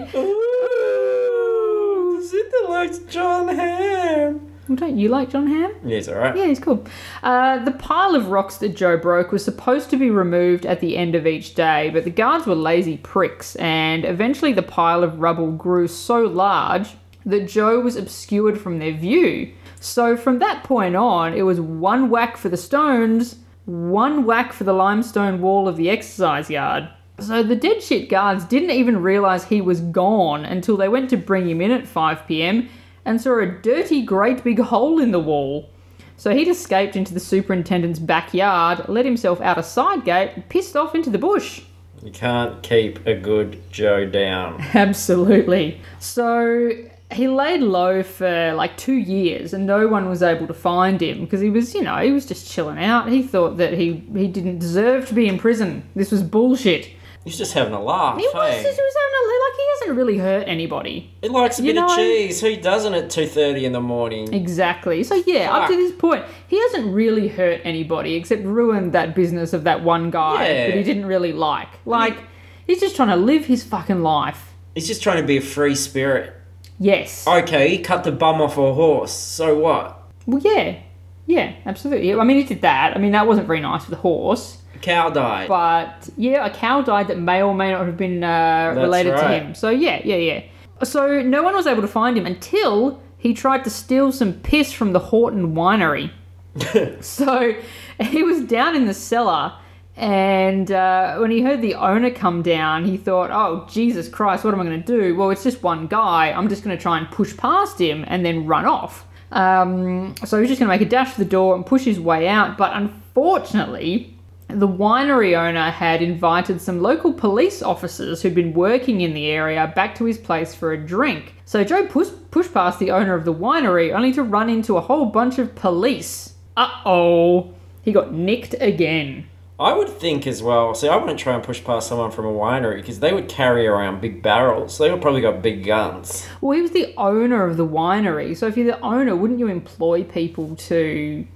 Likes 2.76 2.98
John 2.98 3.48
Hamm. 3.48 4.52
Well, 4.68 4.76
don't 4.76 4.98
you 4.98 5.08
like 5.08 5.30
John 5.30 5.46
Hamm? 5.46 5.74
Yeah, 5.82 5.96
he's 5.96 6.10
alright. 6.10 6.36
Yeah, 6.36 6.44
he's 6.44 6.60
cool. 6.60 6.84
Uh, 7.22 7.64
the 7.64 7.70
pile 7.70 8.14
of 8.14 8.28
rocks 8.28 8.58
that 8.58 8.76
Joe 8.76 8.98
broke 8.98 9.32
was 9.32 9.42
supposed 9.42 9.88
to 9.88 9.96
be 9.96 10.10
removed 10.10 10.66
at 10.66 10.80
the 10.80 10.98
end 10.98 11.14
of 11.14 11.26
each 11.26 11.54
day, 11.54 11.88
but 11.88 12.04
the 12.04 12.10
guards 12.10 12.46
were 12.46 12.54
lazy 12.54 12.98
pricks, 12.98 13.56
and 13.56 14.04
eventually 14.04 14.52
the 14.52 14.62
pile 14.62 15.02
of 15.02 15.20
rubble 15.20 15.52
grew 15.52 15.88
so 15.88 16.20
large 16.20 16.90
that 17.24 17.48
Joe 17.48 17.80
was 17.80 17.96
obscured 17.96 18.60
from 18.60 18.78
their 18.78 18.92
view. 18.92 19.54
So 19.80 20.14
from 20.14 20.38
that 20.40 20.62
point 20.62 20.96
on, 20.96 21.32
it 21.32 21.42
was 21.42 21.58
one 21.58 22.10
whack 22.10 22.36
for 22.36 22.50
the 22.50 22.58
stones, 22.58 23.36
one 23.64 24.26
whack 24.26 24.52
for 24.52 24.64
the 24.64 24.74
limestone 24.74 25.40
wall 25.40 25.66
of 25.66 25.78
the 25.78 25.88
exercise 25.88 26.50
yard. 26.50 26.90
So 27.18 27.42
the 27.42 27.56
dead 27.56 27.82
shit 27.82 28.08
guards 28.08 28.44
didn't 28.44 28.70
even 28.70 29.02
realize 29.02 29.44
he 29.44 29.60
was 29.60 29.80
gone 29.80 30.44
until 30.44 30.76
they 30.76 30.88
went 30.88 31.10
to 31.10 31.16
bring 31.16 31.48
him 31.48 31.60
in 31.60 31.70
at 31.70 31.86
5 31.86 32.26
pm 32.26 32.68
and 33.04 33.20
saw 33.20 33.38
a 33.38 33.46
dirty, 33.46 34.02
great 34.02 34.44
big 34.44 34.58
hole 34.58 35.00
in 35.00 35.12
the 35.12 35.20
wall. 35.20 35.70
So 36.18 36.34
he'd 36.34 36.48
escaped 36.48 36.96
into 36.96 37.14
the 37.14 37.20
superintendent's 37.20 37.98
backyard, 37.98 38.88
let 38.88 39.04
himself 39.04 39.40
out 39.40 39.58
a 39.58 39.62
side 39.62 40.04
gate, 40.04 40.32
and 40.34 40.48
pissed 40.48 40.76
off 40.76 40.94
into 40.94 41.10
the 41.10 41.18
bush. 41.18 41.62
You 42.02 42.10
can't 42.10 42.62
keep 42.62 43.06
a 43.06 43.14
good 43.14 43.62
Joe 43.70 44.06
down. 44.06 44.60
Absolutely. 44.74 45.80
So 45.98 46.70
he 47.12 47.28
laid 47.28 47.60
low 47.60 48.02
for 48.02 48.52
like 48.54 48.76
two 48.76 48.94
years 48.94 49.54
and 49.54 49.66
no 49.66 49.86
one 49.88 50.08
was 50.08 50.22
able 50.22 50.46
to 50.46 50.54
find 50.54 51.00
him 51.00 51.20
because 51.20 51.40
he 51.40 51.50
was, 51.50 51.74
you 51.74 51.82
know, 51.82 51.96
he 51.98 52.12
was 52.12 52.26
just 52.26 52.50
chilling 52.50 52.82
out. 52.82 53.08
He 53.08 53.22
thought 53.22 53.56
that 53.58 53.74
he, 53.74 54.04
he 54.14 54.26
didn't 54.26 54.58
deserve 54.58 55.06
to 55.08 55.14
be 55.14 55.28
in 55.28 55.38
prison. 55.38 55.88
This 55.94 56.10
was 56.10 56.22
bullshit. 56.22 56.90
He's 57.26 57.36
just 57.36 57.54
having 57.54 57.72
a 57.72 57.82
laugh. 57.82 58.16
He 58.16 58.22
was, 58.22 58.32
hey? 58.54 58.60
he 58.60 58.64
was 58.64 58.76
having 58.76 59.14
a, 59.18 59.44
like, 59.44 59.56
he 59.56 59.66
hasn't 59.80 59.96
really 59.98 60.18
hurt 60.18 60.44
anybody. 60.46 61.12
He 61.22 61.28
likes 61.28 61.58
a 61.58 61.64
You 61.64 61.74
bit 61.74 61.82
of 61.82 61.96
cheese. 61.96 62.40
Who 62.40 62.54
doesn't 62.56 62.94
at 62.94 63.06
2.30 63.06 63.64
in 63.64 63.72
the 63.72 63.80
morning? 63.80 64.32
Exactly. 64.32 65.02
So 65.02 65.16
yeah, 65.26 65.52
up 65.52 65.68
to 65.68 65.74
this 65.74 65.90
point, 65.90 66.24
he 66.46 66.56
hasn't 66.60 66.94
really 66.94 67.26
hurt 67.26 67.60
anybody 67.64 68.14
except 68.14 68.44
ruined 68.44 68.92
that 68.92 69.16
business 69.16 69.52
of 69.52 69.64
that 69.64 69.82
one 69.82 70.12
guy 70.12 70.46
Yeah. 70.46 70.66
that 70.68 70.76
he 70.76 70.84
didn't 70.84 71.06
really 71.06 71.32
like. 71.32 71.66
Like, 71.84 72.16
he's 72.64 72.78
just 72.78 72.94
trying 72.94 73.08
to 73.08 73.16
live 73.16 73.46
his 73.46 73.64
fucking 73.64 74.02
life. 74.04 74.54
He's 74.76 74.86
just 74.86 75.02
trying 75.02 75.20
to 75.20 75.26
be 75.26 75.38
a 75.38 75.42
free 75.42 75.74
spirit. 75.74 76.32
Yes. 76.78 77.26
Okay, 77.26 77.70
he 77.70 77.78
cut 77.78 78.04
the 78.04 78.12
bum 78.12 78.40
off 78.40 78.56
a 78.56 78.72
horse. 78.72 79.12
So 79.12 79.58
what? 79.58 80.00
Well, 80.26 80.40
yeah. 80.40 80.78
Yeah, 81.26 81.54
absolutely. 81.64 82.14
I 82.14 82.22
mean, 82.22 82.36
he 82.36 82.44
did 82.44 82.60
that. 82.62 82.94
I 82.96 83.00
mean, 83.00 83.10
that 83.12 83.26
wasn't 83.26 83.48
very 83.48 83.60
nice 83.60 83.84
for 83.84 83.90
the 83.90 83.96
horse. 83.96 84.58
Cow 84.86 85.10
died. 85.10 85.48
But 85.48 86.08
yeah, 86.16 86.46
a 86.46 86.50
cow 86.50 86.80
died 86.80 87.08
that 87.08 87.18
may 87.18 87.42
or 87.42 87.52
may 87.52 87.72
not 87.72 87.86
have 87.86 87.96
been 87.96 88.22
uh, 88.22 88.72
related 88.76 89.16
to 89.16 89.28
him. 89.28 89.52
So 89.56 89.68
yeah, 89.68 90.00
yeah, 90.04 90.14
yeah. 90.14 90.44
So 90.84 91.22
no 91.22 91.42
one 91.42 91.56
was 91.56 91.66
able 91.66 91.82
to 91.82 91.88
find 91.88 92.16
him 92.16 92.24
until 92.24 93.02
he 93.18 93.34
tried 93.34 93.64
to 93.64 93.70
steal 93.70 94.12
some 94.12 94.34
piss 94.34 94.72
from 94.72 94.92
the 94.92 95.00
Houghton 95.00 95.56
Winery. 95.56 96.12
so 97.02 97.56
he 97.98 98.22
was 98.22 98.44
down 98.44 98.76
in 98.76 98.86
the 98.86 98.94
cellar, 98.94 99.54
and 99.96 100.70
uh, 100.70 101.16
when 101.16 101.32
he 101.32 101.42
heard 101.42 101.62
the 101.62 101.74
owner 101.74 102.12
come 102.12 102.42
down, 102.42 102.84
he 102.84 102.96
thought, 102.96 103.32
"Oh 103.32 103.66
Jesus 103.68 104.08
Christ, 104.08 104.44
what 104.44 104.54
am 104.54 104.60
I 104.60 104.64
going 104.64 104.80
to 104.80 104.86
do? 104.86 105.16
Well, 105.16 105.30
it's 105.30 105.42
just 105.42 105.64
one 105.64 105.88
guy. 105.88 106.30
I'm 106.30 106.48
just 106.48 106.62
going 106.62 106.76
to 106.76 106.80
try 106.80 106.96
and 106.96 107.10
push 107.10 107.36
past 107.36 107.80
him 107.80 108.04
and 108.06 108.24
then 108.24 108.46
run 108.46 108.66
off." 108.66 109.04
Um, 109.32 110.14
so 110.24 110.38
he's 110.38 110.48
just 110.48 110.60
going 110.60 110.70
to 110.70 110.78
make 110.78 110.80
a 110.80 110.88
dash 110.88 111.10
for 111.14 111.18
the 111.18 111.28
door 111.28 111.56
and 111.56 111.66
push 111.66 111.82
his 111.82 111.98
way 111.98 112.28
out. 112.28 112.56
But 112.56 112.70
unfortunately, 112.74 114.15
the 114.48 114.68
winery 114.68 115.36
owner 115.36 115.70
had 115.70 116.02
invited 116.02 116.60
some 116.60 116.80
local 116.80 117.12
police 117.12 117.62
officers 117.62 118.22
who'd 118.22 118.34
been 118.34 118.54
working 118.54 119.00
in 119.00 119.12
the 119.12 119.26
area 119.26 119.72
back 119.74 119.94
to 119.96 120.04
his 120.04 120.18
place 120.18 120.54
for 120.54 120.72
a 120.72 120.78
drink. 120.78 121.34
So 121.44 121.64
Joe 121.64 121.86
push, 121.86 122.08
pushed 122.30 122.54
past 122.54 122.78
the 122.78 122.90
owner 122.90 123.14
of 123.14 123.24
the 123.24 123.34
winery 123.34 123.92
only 123.92 124.12
to 124.12 124.22
run 124.22 124.48
into 124.48 124.76
a 124.76 124.80
whole 124.80 125.06
bunch 125.06 125.38
of 125.38 125.54
police. 125.54 126.34
Uh 126.56 126.70
oh, 126.84 127.54
he 127.82 127.92
got 127.92 128.12
nicked 128.12 128.54
again. 128.60 129.28
I 129.58 129.72
would 129.72 129.88
think 129.88 130.26
as 130.26 130.42
well. 130.42 130.74
See, 130.74 130.86
I 130.86 130.96
wouldn't 130.96 131.18
try 131.18 131.34
and 131.34 131.42
push 131.42 131.64
past 131.64 131.88
someone 131.88 132.10
from 132.10 132.26
a 132.26 132.32
winery 132.32 132.76
because 132.76 133.00
they 133.00 133.12
would 133.12 133.28
carry 133.28 133.66
around 133.66 134.02
big 134.02 134.22
barrels. 134.22 134.76
They 134.76 134.90
would 134.90 135.00
probably 135.00 135.22
got 135.22 135.40
big 135.42 135.64
guns. 135.64 136.26
Well, 136.42 136.54
he 136.54 136.62
was 136.62 136.72
the 136.72 136.94
owner 136.98 137.44
of 137.44 137.56
the 137.56 137.66
winery, 137.66 138.36
so 138.36 138.46
if 138.46 138.56
you're 138.56 138.66
the 138.66 138.80
owner, 138.80 139.16
wouldn't 139.16 139.38
you 139.38 139.48
employ 139.48 140.04
people 140.04 140.56
to 140.56 141.26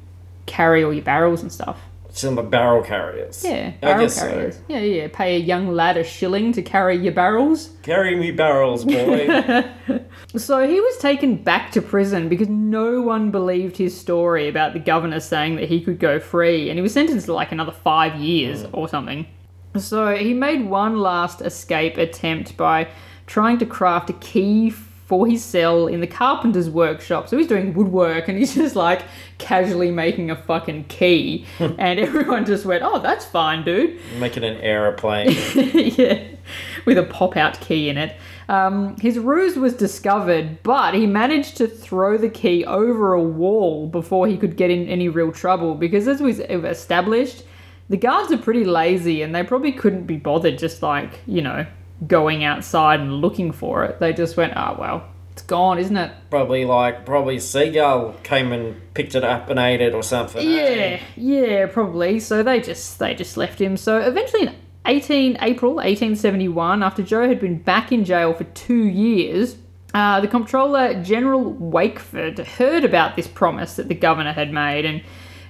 carry 0.44 0.84
all 0.84 0.92
your 0.92 1.04
barrels 1.04 1.40
and 1.40 1.50
stuff? 1.50 1.80
Some 2.12 2.50
barrel 2.50 2.82
carriers. 2.82 3.44
Yeah, 3.44 3.72
I 3.82 3.86
barrel 3.86 4.02
guess 4.02 4.16
so. 4.16 4.28
carriers. 4.28 4.60
Yeah, 4.68 4.80
yeah. 4.80 5.08
Pay 5.12 5.36
a 5.36 5.38
young 5.38 5.68
lad 5.68 5.96
a 5.96 6.04
shilling 6.04 6.52
to 6.52 6.62
carry 6.62 6.96
your 6.96 7.12
barrels. 7.12 7.70
Carry 7.82 8.16
me 8.16 8.30
barrels, 8.30 8.84
boy. 8.84 9.64
So 10.36 10.66
he 10.66 10.80
was 10.80 10.96
taken 10.98 11.36
back 11.36 11.72
to 11.72 11.82
prison 11.82 12.28
because 12.28 12.48
no 12.48 13.02
one 13.02 13.32
believed 13.32 13.76
his 13.76 13.98
story 13.98 14.48
about 14.48 14.74
the 14.74 14.78
governor 14.78 15.18
saying 15.18 15.56
that 15.56 15.68
he 15.68 15.80
could 15.80 15.98
go 15.98 16.20
free, 16.20 16.68
and 16.68 16.78
he 16.78 16.82
was 16.82 16.92
sentenced 16.92 17.26
to 17.26 17.32
like 17.32 17.50
another 17.50 17.72
five 17.72 18.14
years 18.20 18.62
hmm. 18.62 18.68
or 18.72 18.88
something. 18.88 19.26
So 19.76 20.14
he 20.16 20.34
made 20.34 20.66
one 20.66 20.98
last 20.98 21.40
escape 21.40 21.96
attempt 21.96 22.56
by 22.56 22.88
trying 23.26 23.58
to 23.58 23.66
craft 23.66 24.10
a 24.10 24.14
key 24.14 24.70
for 25.10 25.26
his 25.26 25.44
cell 25.44 25.88
in 25.88 25.98
the 25.98 26.06
carpenter's 26.06 26.70
workshop. 26.70 27.28
So 27.28 27.36
he's 27.36 27.48
doing 27.48 27.74
woodwork 27.74 28.28
and 28.28 28.38
he's 28.38 28.54
just 28.62 28.76
like 28.76 29.02
casually 29.38 29.90
making 29.90 30.30
a 30.30 30.36
fucking 30.36 30.84
key, 30.84 31.46
and 31.58 31.98
everyone 31.98 32.46
just 32.46 32.64
went, 32.64 32.84
"Oh, 32.84 33.00
that's 33.00 33.24
fine, 33.24 33.64
dude." 33.64 33.98
Making 34.20 34.44
an 34.44 34.58
aeroplane. 34.58 35.36
yeah, 35.54 36.22
with 36.86 36.96
a 36.96 37.02
pop 37.02 37.36
out 37.36 37.60
key 37.60 37.88
in 37.88 37.98
it. 37.98 38.16
Um, 38.48 38.96
his 38.98 39.18
ruse 39.18 39.56
was 39.56 39.74
discovered, 39.74 40.62
but 40.62 40.94
he 40.94 41.06
managed 41.06 41.56
to 41.56 41.66
throw 41.66 42.16
the 42.16 42.28
key 42.28 42.64
over 42.64 43.12
a 43.12 43.22
wall 43.22 43.88
before 43.88 44.28
he 44.28 44.36
could 44.36 44.56
get 44.56 44.70
in 44.70 44.88
any 44.88 45.08
real 45.08 45.32
trouble 45.32 45.74
because, 45.74 46.06
as 46.06 46.20
we've 46.22 46.38
established, 46.40 47.42
the 47.88 47.96
guards 47.96 48.30
are 48.30 48.38
pretty 48.38 48.64
lazy 48.64 49.22
and 49.22 49.34
they 49.34 49.42
probably 49.42 49.72
couldn't 49.72 50.06
be 50.06 50.16
bothered 50.16 50.56
just 50.56 50.82
like, 50.82 51.18
you 51.26 51.42
know, 51.42 51.66
going 52.06 52.44
outside 52.44 53.00
and 53.00 53.20
looking 53.20 53.52
for 53.52 53.84
it. 53.84 54.00
They 54.00 54.12
just 54.12 54.36
went, 54.36 54.54
oh, 54.56 54.76
well, 54.78 55.04
it's 55.32 55.42
gone, 55.42 55.78
isn't 55.78 55.96
it? 55.96 56.12
probably 56.28 56.64
like, 56.64 57.06
probably 57.06 57.38
Seagull 57.38 58.14
came 58.22 58.52
and 58.52 58.80
picked 58.94 59.14
it 59.14 59.24
up 59.24 59.48
and 59.48 59.58
ate 59.58 59.80
it 59.80 59.94
or 59.94 60.02
something. 60.02 60.48
Yeah, 60.48 61.00
yeah, 61.16 61.66
probably. 61.66 62.20
So 62.20 62.42
they 62.42 62.60
just 62.60 62.98
they 62.98 63.14
just 63.14 63.36
left 63.36 63.60
him. 63.60 63.76
So 63.76 63.98
eventually 63.98 64.42
in 64.42 64.54
18 64.86 65.38
April 65.40 65.74
1871, 65.74 66.82
after 66.82 67.02
Joe 67.02 67.28
had 67.28 67.40
been 67.40 67.58
back 67.58 67.92
in 67.92 68.04
jail 68.04 68.34
for 68.34 68.44
two 68.44 68.84
years, 68.84 69.56
uh, 69.94 70.20
the 70.20 70.28
Comptroller 70.28 71.02
General 71.02 71.54
Wakeford 71.54 72.38
heard 72.38 72.84
about 72.84 73.16
this 73.16 73.26
promise 73.28 73.76
that 73.76 73.88
the 73.88 73.94
governor 73.94 74.32
had 74.32 74.52
made, 74.52 74.84
and 74.84 75.02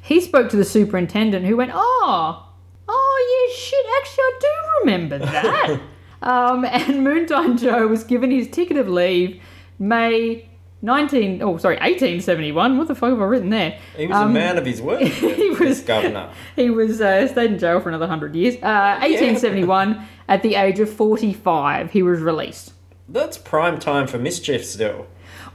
he 0.03 0.21
spoke 0.21 0.51
to 0.51 0.57
the 0.57 0.65
superintendent, 0.65 1.47
who 1.47 1.57
went, 1.57 1.73
"Oh, 1.75 2.49
oh 2.89 3.49
yeah, 3.49 3.57
shit. 3.57 3.87
Actually, 4.01 4.25
I 4.25 4.39
do 4.41 4.49
remember 4.81 5.19
that." 5.19 5.81
um, 6.23 6.65
and 6.71 7.07
Moondyne 7.07 7.59
Joe 7.61 7.87
was 7.87 8.05
given 8.05 8.31
his 8.31 8.49
ticket 8.49 8.77
of 8.77 8.89
leave, 8.89 9.41
May. 9.79 10.47
19 10.83 11.43
oh 11.43 11.59
sorry 11.59 11.75
1871 11.77 12.79
what 12.79 12.89
the 12.89 12.95
fuck 12.95 13.11
have 13.11 13.21
i 13.21 13.25
written 13.25 13.51
there 13.51 13.79
He 13.99 14.07
was 14.07 14.17
a 14.17 14.27
man 14.27 14.57
of 14.57 14.65
his 14.65 14.81
word. 14.81 15.03
he 15.09 15.51
was- 15.51 15.83
governor. 15.83 16.31
he 16.57 16.71
was 16.71 17.03
uh, 17.03 17.29
stayed 17.29 17.51
in 17.53 17.59
jail 17.59 17.81
for 17.81 17.91
another 17.91 18.05
100 18.07 18.35
years. 18.35 18.55
Uh, 18.57 18.97
1871, 19.03 20.03
at 20.27 20.43
the 20.43 20.55
age 20.55 20.81
of 20.81 20.89
45, 20.91 21.91
he 21.93 22.03
was 22.03 22.21
released. 22.21 22.73
That's 23.11 23.37
prime 23.37 23.79
time 23.79 24.07
for 24.07 24.19
mischief 24.19 24.65
still. 24.65 25.07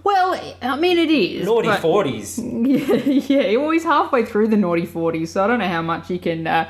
Well, 0.04 0.40
I 0.62 0.76
mean, 0.78 1.00
it 1.00 1.10
is. 1.10 1.44
Naughty 1.48 1.70
but- 1.70 1.82
40s. 1.82 3.28
Yeah, 3.28 3.42
yeah, 3.52 3.58
well, 3.58 3.72
he's 3.72 3.84
halfway 3.84 4.26
through 4.26 4.50
the 4.50 4.58
naughty 4.58 4.86
40s, 4.86 5.30
so 5.30 5.44
I 5.44 5.48
don't 5.48 5.58
know 5.58 5.68
how 5.68 5.82
much 5.82 6.08
he 6.08 6.20
can 6.20 6.46
uh, 6.46 6.70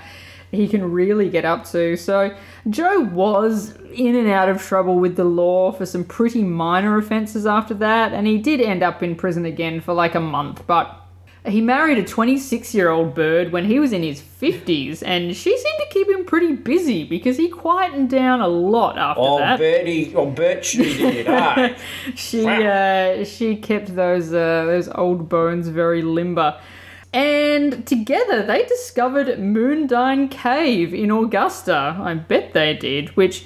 he 0.55 0.67
can 0.67 0.91
really 0.91 1.29
get 1.29 1.45
up 1.45 1.65
to. 1.71 1.95
So 1.97 2.35
Joe 2.69 3.01
was 3.01 3.75
in 3.93 4.15
and 4.15 4.27
out 4.29 4.49
of 4.49 4.61
trouble 4.61 4.99
with 4.99 5.15
the 5.15 5.23
law 5.23 5.71
for 5.71 5.85
some 5.85 6.03
pretty 6.03 6.43
minor 6.43 6.97
offences 6.97 7.45
after 7.45 7.73
that, 7.75 8.13
and 8.13 8.25
he 8.27 8.37
did 8.37 8.59
end 8.61 8.83
up 8.83 9.03
in 9.03 9.15
prison 9.15 9.45
again 9.45 9.81
for 9.81 9.93
like 9.93 10.15
a 10.15 10.19
month, 10.21 10.65
but. 10.67 11.01
He 11.47 11.61
married 11.61 11.99
a 11.99 12.03
26 12.03 12.73
year 12.73 12.89
old 12.89 13.13
bird 13.13 13.51
when 13.51 13.65
he 13.65 13.77
was 13.79 13.93
in 13.93 14.01
his 14.01 14.19
50s, 14.19 15.03
and 15.05 15.35
she 15.35 15.55
seemed 15.55 15.77
to 15.77 15.85
keep 15.91 16.09
him 16.09 16.25
pretty 16.25 16.53
busy 16.53 17.03
because 17.03 17.37
he 17.37 17.49
quietened 17.49 18.09
down 18.09 18.41
a 18.41 18.47
lot 18.47 18.97
after 18.97 19.21
Oh, 19.21 19.37
that. 19.37 19.59
Betty, 19.59 20.11
oh, 20.15 20.25
bet 20.25 20.65
she 20.65 20.97
did. 20.97 21.27
Ah. 21.29 21.75
she 22.15 22.43
uh, 22.47 23.23
she 23.25 23.57
kept 23.57 23.95
those 23.95 24.33
uh, 24.33 24.65
those 24.65 24.89
old 24.95 25.29
bones 25.29 25.67
very 25.67 26.01
limber. 26.01 26.59
And 27.15 27.87
together 27.87 28.45
they 28.45 28.65
discovered 28.65 29.27
Moondyne 29.39 30.29
Cave 30.29 30.93
in 30.93 31.09
Augusta. 31.11 31.95
I 31.99 32.13
bet 32.13 32.53
they 32.53 32.73
did, 32.73 33.15
which, 33.15 33.45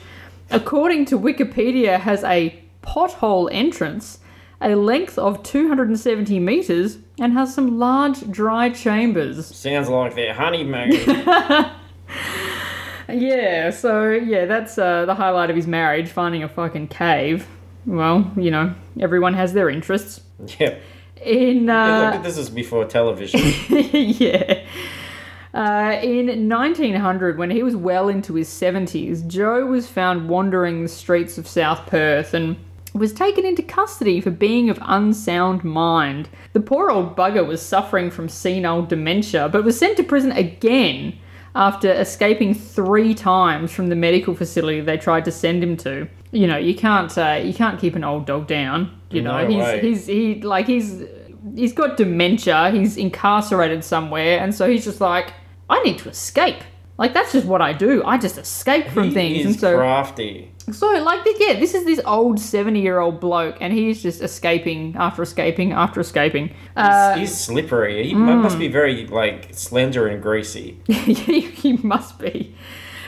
according 0.50 1.06
to 1.06 1.20
Wikipedia, 1.20 2.00
has 2.00 2.24
a 2.24 2.60
pothole 2.82 3.48
entrance, 3.52 4.20
a 4.60 4.74
length 4.74 5.20
of 5.20 5.44
270 5.44 6.40
meters, 6.40 6.98
and 7.20 7.34
has 7.34 7.54
some 7.54 7.78
large 7.78 8.30
dry 8.32 8.70
chambers. 8.70 9.56
Sounds 9.56 9.88
like 9.88 10.16
their 10.16 10.34
honeymoon. 10.34 10.92
Yeah, 13.12 13.72
so 13.72 14.12
yeah, 14.12 14.46
that's 14.46 14.78
uh, 14.78 15.06
the 15.06 15.16
highlight 15.16 15.50
of 15.50 15.56
his 15.56 15.66
marriage, 15.66 16.10
finding 16.10 16.44
a 16.44 16.48
fucking 16.48 16.90
cave. 16.90 17.48
Well, 17.86 18.32
you 18.38 18.52
know, 18.52 18.76
everyone 19.00 19.34
has 19.34 19.54
their 19.54 19.68
interests. 19.70 20.22
yeah. 20.60 20.78
In 21.24 21.66
Yeah, 21.66 22.10
uh, 22.10 22.14
look, 22.14 22.24
this 22.24 22.38
is 22.38 22.50
before 22.50 22.86
television. 22.86 23.42
yeah. 23.70 24.64
Uh, 25.54 26.00
in 26.04 26.48
1900, 26.48 27.38
when 27.38 27.50
he 27.50 27.64
was 27.64 27.76
well 27.76 28.08
into 28.08 28.36
his 28.36 28.48
70s, 28.48 29.26
Joe 29.26 29.66
was 29.66 29.88
found 29.88 30.30
wandering 30.30 30.84
the 30.84 30.88
streets 30.88 31.38
of 31.38 31.48
South 31.48 31.88
Perth 31.88 32.34
and 32.34 32.56
was 32.94 33.14
taken 33.14 33.46
into 33.46 33.64
custody 33.64 34.22
for 34.22 34.32
being 34.32 34.70
of 34.70 34.80
unsound 34.82 35.64
mind. 35.64 36.30
The 36.54 36.60
poor 36.60 36.90
old 36.90 37.16
bugger 37.16 37.46
was 37.46 37.62
suffering 37.62 38.12
from 38.12 38.30
senile 38.30 38.84
dementia, 38.84 39.50
but 39.50 39.64
was 39.64 39.78
sent 39.78 39.98
to 39.98 40.04
prison 40.04 40.32
again 40.32 41.18
after 41.56 41.92
escaping 41.92 42.54
three 42.54 43.14
times 43.14 43.72
from 43.72 43.88
the 43.88 43.96
medical 43.96 44.36
facility 44.36 44.82
they 44.82 44.98
tried 44.98 45.26
to 45.26 45.32
send 45.32 45.64
him 45.64 45.78
to. 45.78 46.08
You 46.32 46.46
know, 46.48 46.58
you 46.58 46.76
can't 46.76 47.16
uh, 47.18 47.40
you 47.44 47.54
can't 47.54 47.80
keep 47.80 47.96
an 47.96 48.04
old 48.04 48.26
dog 48.26 48.48
down. 48.48 49.00
You 49.10 49.22
know, 49.22 49.42
No 49.42 49.48
he's 49.48 49.64
way. 49.64 49.82
he's 49.82 50.06
he 50.08 50.42
like 50.42 50.68
he's 50.68 51.04
he's 51.56 51.74
got 51.74 51.98
dementia. 51.98 52.70
He's 52.72 52.98
incarcerated 52.98 53.84
somewhere, 53.84 54.40
and 54.40 54.54
so 54.54 54.70
he's 54.70 54.84
just 54.86 55.02
like, 55.02 55.34
I 55.70 55.82
need 55.84 55.98
to 56.00 56.10
escape. 56.10 56.62
Like 57.00 57.14
that's 57.14 57.32
just 57.32 57.48
what 57.48 57.62
I 57.62 57.74
do. 57.74 58.04
I 58.04 58.18
just 58.18 58.38
escape 58.38 58.90
from 58.90 59.06
he 59.06 59.14
things, 59.14 59.40
is 59.40 59.46
and 59.46 59.60
so 59.60 59.78
crafty. 59.78 60.52
so 60.72 60.86
like 61.02 61.22
yeah, 61.40 61.58
this 61.58 61.74
is 61.74 61.86
this 61.86 62.02
old 62.06 62.40
seventy 62.40 62.82
year 62.82 63.00
old 63.00 63.20
bloke, 63.22 63.56
and 63.62 63.72
he's 63.74 64.04
just 64.04 64.22
escaping 64.22 64.96
after 65.00 65.24
escaping 65.24 65.72
after 65.72 66.02
escaping. 66.02 66.54
Uh, 66.76 67.16
He's 67.16 67.36
slippery. 67.36 68.06
He 68.06 68.14
mu- 68.14 68.36
must 68.36 68.60
be 68.60 68.68
very 68.68 69.08
like 69.08 69.48
slender 69.54 70.08
and 70.08 70.22
greasy. 70.22 70.80
he 70.88 71.74
must 71.82 72.20
be. 72.20 72.54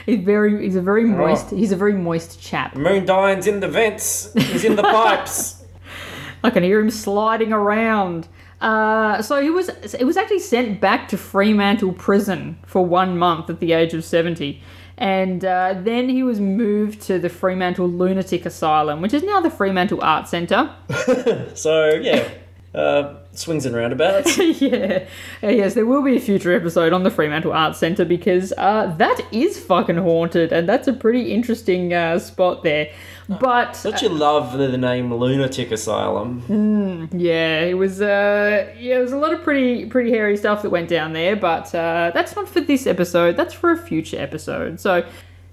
He's 0.06 0.20
very 0.24 0.62
he's 0.64 0.76
a 0.76 0.82
very 0.82 1.04
moist 1.04 1.48
Oh. 1.52 1.56
he's 1.56 1.72
a 1.72 1.76
very 1.76 1.94
moist 1.94 2.40
chap. 2.40 2.74
Moondyne's 2.74 3.46
in 3.46 3.60
the 3.60 3.68
vents. 3.68 4.32
He's 4.34 4.64
in 4.64 4.76
the 4.76 4.82
pipes. 4.82 5.64
I 6.44 6.50
can 6.50 6.62
hear 6.62 6.80
him 6.80 6.90
sliding 6.90 7.52
around. 7.52 8.26
Uh, 8.60 9.22
so 9.22 9.40
he 9.42 9.50
was 9.50 9.68
it 9.68 10.04
was 10.04 10.16
actually 10.16 10.38
sent 10.38 10.80
back 10.80 11.08
to 11.08 11.16
Fremantle 11.18 11.92
prison 11.92 12.58
for 12.66 12.84
one 12.84 13.18
month 13.18 13.50
at 13.50 13.58
the 13.60 13.72
age 13.72 13.92
of 13.94 14.04
seventy, 14.04 14.62
and 14.96 15.44
uh, 15.44 15.74
then 15.82 16.08
he 16.08 16.22
was 16.22 16.38
moved 16.40 17.00
to 17.02 17.18
the 17.18 17.28
Fremantle 17.28 17.88
Lunatic 17.88 18.46
Asylum, 18.46 19.00
which 19.02 19.12
is 19.14 19.22
now 19.24 19.40
the 19.40 19.50
Fremantle 19.50 20.00
Art 20.02 20.28
Centre. 20.28 20.70
So 21.54 21.90
yeah, 21.94 22.28
uh, 22.74 23.14
swings 23.32 23.66
and 23.66 23.76
roundabouts. 23.76 24.38
yeah. 24.60 25.06
Uh, 25.42 25.48
yes, 25.48 25.74
there 25.74 25.86
will 25.86 26.02
be 26.02 26.16
a 26.16 26.20
future 26.20 26.54
episode 26.54 26.92
on 26.92 27.02
the 27.02 27.10
Fremantle 27.10 27.52
Arts 27.52 27.78
Centre 27.78 28.04
because 28.04 28.52
uh, 28.56 28.94
that 28.98 29.20
is 29.30 29.58
fucking 29.58 29.98
haunted, 29.98 30.52
and 30.52 30.68
that's 30.68 30.88
a 30.88 30.92
pretty 30.92 31.32
interesting 31.32 31.92
uh, 31.92 32.18
spot 32.18 32.62
there. 32.62 32.90
But 33.28 33.78
Don't 33.82 34.00
you 34.02 34.08
love 34.08 34.58
the, 34.58 34.68
the 34.68 34.78
name 34.78 35.12
Lunatic 35.14 35.70
Asylum? 35.70 37.08
yeah, 37.12 37.60
it 37.60 37.74
was 37.74 38.00
uh, 38.00 38.74
yeah, 38.78 38.98
it 38.98 39.02
was 39.02 39.12
a 39.12 39.18
lot 39.18 39.32
of 39.32 39.42
pretty 39.42 39.86
pretty 39.86 40.10
hairy 40.10 40.36
stuff 40.36 40.62
that 40.62 40.70
went 40.70 40.88
down 40.88 41.12
there. 41.12 41.36
But 41.36 41.74
uh, 41.74 42.10
that's 42.14 42.34
not 42.34 42.48
for 42.48 42.60
this 42.60 42.86
episode. 42.86 43.36
That's 43.36 43.54
for 43.54 43.70
a 43.70 43.76
future 43.78 44.18
episode. 44.20 44.80
So. 44.80 45.04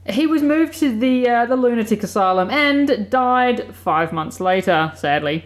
He 0.07 0.25
was 0.25 0.41
moved 0.41 0.73
to 0.79 0.97
the 0.97 1.29
uh, 1.29 1.45
the 1.45 1.55
lunatic 1.55 2.01
asylum 2.01 2.49
and 2.49 3.11
died 3.11 3.75
five 3.75 4.11
months 4.11 4.39
later, 4.39 4.91
sadly. 4.95 5.45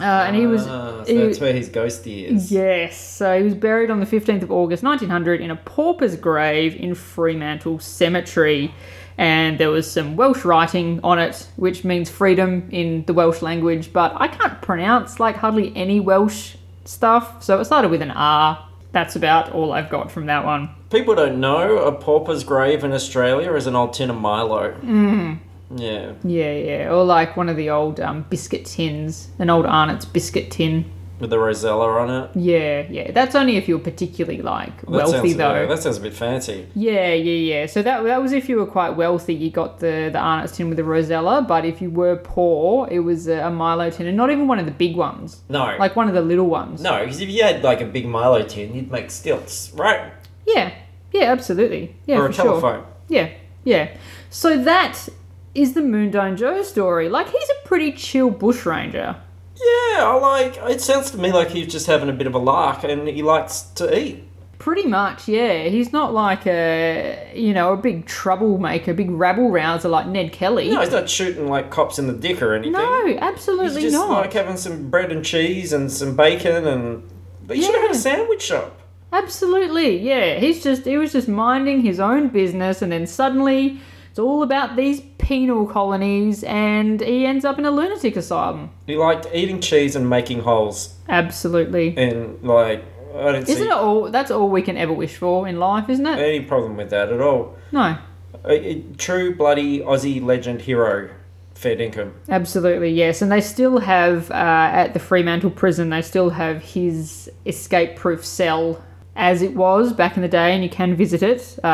Uh, 0.00 0.24
and 0.26 0.34
he 0.36 0.46
was 0.46 0.66
Ah, 0.66 1.02
so 1.04 1.12
he- 1.12 1.18
that's 1.18 1.40
where 1.40 1.52
his 1.52 1.68
ghosty 1.68 2.24
is. 2.24 2.50
Yes, 2.50 2.98
so 2.98 3.36
he 3.36 3.42
was 3.44 3.54
buried 3.54 3.90
on 3.90 4.00
the 4.00 4.06
15th 4.06 4.42
of 4.42 4.50
August 4.50 4.82
1900 4.82 5.40
in 5.40 5.50
a 5.50 5.56
pauper's 5.56 6.16
grave 6.16 6.74
in 6.76 6.94
Fremantle 6.94 7.78
Cemetery. 7.78 8.72
And 9.18 9.58
there 9.58 9.70
was 9.70 9.90
some 9.90 10.16
Welsh 10.16 10.44
writing 10.46 11.00
on 11.04 11.18
it, 11.18 11.46
which 11.56 11.84
means 11.84 12.08
freedom 12.08 12.66
in 12.70 13.04
the 13.06 13.12
Welsh 13.12 13.42
language, 13.42 13.92
but 13.92 14.12
I 14.16 14.28
can't 14.28 14.62
pronounce 14.62 15.20
like 15.20 15.36
hardly 15.36 15.72
any 15.76 16.00
Welsh 16.00 16.56
stuff, 16.86 17.42
so 17.42 17.60
it 17.60 17.66
started 17.66 17.90
with 17.90 18.00
an 18.00 18.10
R. 18.12 18.58
That's 18.92 19.14
about 19.16 19.52
all 19.52 19.72
I've 19.72 19.90
got 19.90 20.10
from 20.10 20.26
that 20.26 20.44
one. 20.44 20.70
People 20.90 21.14
don't 21.14 21.38
know 21.38 21.78
a 21.78 21.92
pauper's 21.92 22.42
grave 22.44 22.82
in 22.82 22.92
Australia 22.92 23.52
is 23.54 23.66
an 23.66 23.76
old 23.76 23.92
tin 23.92 24.10
of 24.10 24.16
Milo. 24.16 24.72
Mm. 24.82 25.38
Yeah. 25.74 26.12
Yeah, 26.24 26.52
yeah, 26.52 26.90
or 26.92 27.04
like 27.04 27.36
one 27.36 27.48
of 27.48 27.56
the 27.56 27.70
old 27.70 28.00
um, 28.00 28.24
biscuit 28.28 28.64
tins, 28.64 29.28
an 29.38 29.50
old 29.50 29.66
Arnott's 29.66 30.04
biscuit 30.04 30.50
tin. 30.50 30.90
With 31.20 31.28
the 31.28 31.38
rosella 31.38 31.86
on 32.00 32.08
it. 32.10 32.30
Yeah, 32.34 32.86
yeah, 32.88 33.10
that's 33.12 33.34
only 33.34 33.58
if 33.58 33.68
you're 33.68 33.78
particularly 33.78 34.40
like 34.40 34.80
That 34.80 34.90
wealthy 34.90 35.28
sounds, 35.28 35.36
though. 35.36 35.60
yeah, 35.60 35.66
that 35.66 35.78
sounds 35.82 35.98
a 35.98 36.00
bit 36.00 36.14
fancy. 36.14 36.66
Yeah, 36.74 37.12
yeah, 37.12 37.54
yeah. 37.60 37.66
So 37.66 37.82
that 37.82 38.02
that 38.04 38.22
was 38.22 38.32
if 38.32 38.48
you 38.48 38.56
were 38.56 38.64
quite 38.64 38.90
wealthy, 38.96 39.34
you 39.34 39.50
got 39.50 39.80
the 39.80 40.08
the 40.10 40.18
Arnott's 40.18 40.56
tin 40.56 40.68
with 40.70 40.78
the 40.78 40.84
Rosella. 40.84 41.42
But 41.42 41.66
if 41.66 41.82
you 41.82 41.90
were 41.90 42.16
poor, 42.16 42.88
it 42.90 43.00
was 43.00 43.28
a, 43.28 43.40
a 43.40 43.50
Milo 43.50 43.90
tin, 43.90 44.06
and 44.06 44.16
not 44.16 44.30
even 44.30 44.48
one 44.48 44.58
of 44.58 44.64
the 44.64 44.72
big 44.72 44.96
ones, 44.96 45.42
No. 45.50 45.76
like 45.78 45.94
one 45.94 46.08
of 46.08 46.14
the 46.14 46.22
little 46.22 46.46
ones. 46.46 46.80
no, 46.82 47.00
because 47.04 47.20
if 47.20 47.28
you 47.28 47.42
had 47.44 47.62
like 47.62 47.82
a 47.82 47.86
big 47.86 48.06
Milo 48.06 48.42
tin, 48.42 48.74
you'd 48.74 48.90
make 48.90 49.10
stilts, 49.10 49.72
right? 49.74 50.14
Yeah, 50.46 50.72
yeah, 51.12 51.24
absolutely. 51.24 51.96
Yeah, 52.06 52.16
or 52.16 52.32
for 52.32 52.40
a 52.56 52.60
sure. 52.60 52.86
Yeah, 53.08 53.28
yeah. 53.64 53.94
So 54.30 54.56
that 54.64 55.06
is 55.54 55.74
the 55.74 55.80
Moondyne 55.80 56.36
Joe 56.36 56.62
story. 56.62 57.08
Like 57.08 57.28
he's 57.28 57.50
a 57.50 57.66
pretty 57.66 57.92
chill 57.92 58.30
bushranger. 58.30 59.16
Yeah, 59.56 60.04
I 60.06 60.18
like. 60.20 60.56
It 60.70 60.80
sounds 60.80 61.10
to 61.10 61.18
me 61.18 61.32
like 61.32 61.48
he's 61.48 61.70
just 61.70 61.86
having 61.86 62.08
a 62.08 62.12
bit 62.12 62.26
of 62.26 62.34
a 62.34 62.38
lark, 62.38 62.84
and 62.84 63.06
he 63.08 63.22
likes 63.22 63.62
to 63.76 63.98
eat. 63.98 64.24
Pretty 64.58 64.86
much, 64.86 65.26
yeah. 65.26 65.64
He's 65.64 65.92
not 65.92 66.12
like 66.12 66.46
a 66.46 67.32
you 67.34 67.52
know 67.52 67.72
a 67.72 67.76
big 67.76 68.06
troublemaker, 68.06 68.94
big 68.94 69.10
rabble 69.10 69.50
rouser 69.50 69.88
like 69.88 70.06
Ned 70.06 70.32
Kelly. 70.32 70.70
No, 70.70 70.80
he's 70.80 70.90
not 70.90 71.10
shooting 71.10 71.48
like 71.48 71.70
cops 71.70 71.98
in 71.98 72.06
the 72.06 72.12
dick 72.12 72.42
or 72.42 72.54
anything. 72.54 72.72
No, 72.72 73.18
absolutely 73.20 73.82
he's 73.82 73.92
just 73.92 74.06
not. 74.06 74.10
like 74.10 74.32
having 74.32 74.56
some 74.56 74.90
bread 74.90 75.12
and 75.12 75.24
cheese 75.24 75.72
and 75.72 75.90
some 75.90 76.16
bacon, 76.16 76.66
and 76.66 77.02
but 77.46 77.56
you 77.56 77.62
should 77.62 77.74
have 77.74 77.82
had 77.82 77.90
a 77.92 77.98
sandwich 77.98 78.42
shop. 78.42 78.80
Absolutely, 79.12 79.98
yeah. 79.98 80.38
He's 80.38 80.62
just 80.62 80.84
he 80.84 80.96
was 80.96 81.12
just 81.12 81.28
minding 81.28 81.80
his 81.80 81.98
own 81.98 82.28
business, 82.28 82.80
and 82.80 82.92
then 82.92 83.06
suddenly 83.06 83.80
all 84.20 84.42
about 84.42 84.76
these 84.76 85.00
penal 85.18 85.66
colonies, 85.66 86.44
and 86.44 87.00
he 87.00 87.26
ends 87.26 87.44
up 87.44 87.58
in 87.58 87.64
a 87.64 87.70
lunatic 87.70 88.16
asylum. 88.16 88.70
He 88.86 88.96
liked 88.96 89.26
eating 89.32 89.60
cheese 89.60 89.96
and 89.96 90.08
making 90.08 90.40
holes, 90.40 90.94
Absolutely. 91.08 91.96
and 91.96 92.42
like 92.42 92.84
I 93.14 93.32
don't 93.32 93.46
see 93.46 93.52
Isn't 93.54 93.64
see 93.64 93.70
it 93.70 93.72
all? 93.72 94.10
That's 94.10 94.30
all 94.30 94.48
we 94.48 94.62
can 94.62 94.76
ever 94.76 94.92
wish 94.92 95.16
for 95.16 95.48
in 95.48 95.58
life, 95.58 95.88
isn't 95.88 96.06
it? 96.06 96.18
any 96.18 96.40
problem 96.40 96.76
with 96.76 96.90
that 96.90 97.10
at 97.12 97.20
all. 97.20 97.56
No, 97.72 97.96
A, 98.44 98.52
a 98.70 98.82
true 98.98 99.34
bloody 99.34 99.80
Aussie 99.80 100.22
legend 100.22 100.62
hero, 100.62 101.10
fair 101.54 101.76
dinkum. 101.76 102.12
absolutely 102.28 102.90
yes. 102.90 103.20
And 103.22 103.30
they 103.30 103.40
still 103.40 103.78
have 103.80 104.30
uh, 104.30 104.34
at 104.34 104.94
the 104.94 105.00
Fremantle 105.00 105.50
prison. 105.50 105.90
They 105.90 106.02
still 106.02 106.30
have 106.30 106.62
his 106.62 107.30
escape-proof 107.46 108.24
cell. 108.24 108.82
As 109.16 109.42
it 109.42 109.54
was 109.54 109.92
back 109.92 110.16
in 110.16 110.22
the 110.22 110.28
day, 110.28 110.54
and 110.54 110.62
you 110.62 110.70
can 110.70 110.94
visit 110.96 111.22
it. 111.22 111.58
Uh, 111.64 111.66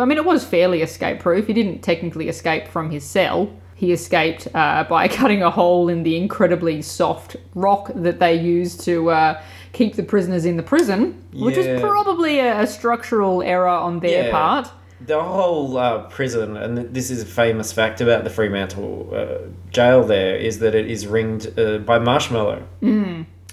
I 0.00 0.04
mean, 0.04 0.18
it 0.18 0.24
was 0.24 0.44
fairly 0.44 0.82
escape-proof. 0.82 1.46
He 1.46 1.52
didn't 1.52 1.80
technically 1.82 2.28
escape 2.28 2.66
from 2.66 2.90
his 2.90 3.04
cell. 3.04 3.50
He 3.74 3.92
escaped 3.92 4.48
uh, 4.54 4.84
by 4.88 5.08
cutting 5.08 5.42
a 5.42 5.50
hole 5.50 5.88
in 5.88 6.02
the 6.02 6.16
incredibly 6.16 6.80
soft 6.82 7.36
rock 7.54 7.90
that 7.94 8.18
they 8.20 8.34
use 8.34 8.76
to 8.84 9.10
uh, 9.10 9.42
keep 9.72 9.96
the 9.96 10.02
prisoners 10.02 10.44
in 10.44 10.56
the 10.56 10.62
prison, 10.62 11.22
which 11.34 11.56
Yeah. 11.56 11.62
is 11.74 11.80
probably 11.80 12.38
a, 12.40 12.60
a 12.62 12.66
structural 12.66 13.42
error 13.42 13.68
on 13.68 14.00
their 14.00 14.24
Yeah. 14.26 14.30
part. 14.30 14.68
The 15.04 15.20
whole 15.20 15.76
uh, 15.76 16.04
prison, 16.10 16.56
and 16.56 16.94
this 16.94 17.10
is 17.10 17.22
a 17.22 17.26
famous 17.26 17.72
fact 17.72 18.00
about 18.00 18.22
the 18.24 18.30
Fremantle 18.30 19.10
uh, 19.12 19.48
jail 19.70 20.04
there, 20.04 20.36
is 20.36 20.60
that 20.60 20.74
it 20.76 20.88
is 20.88 21.06
ringed 21.08 21.58
uh, 21.58 21.78
by 21.78 21.98
marshmallow. 21.98 22.62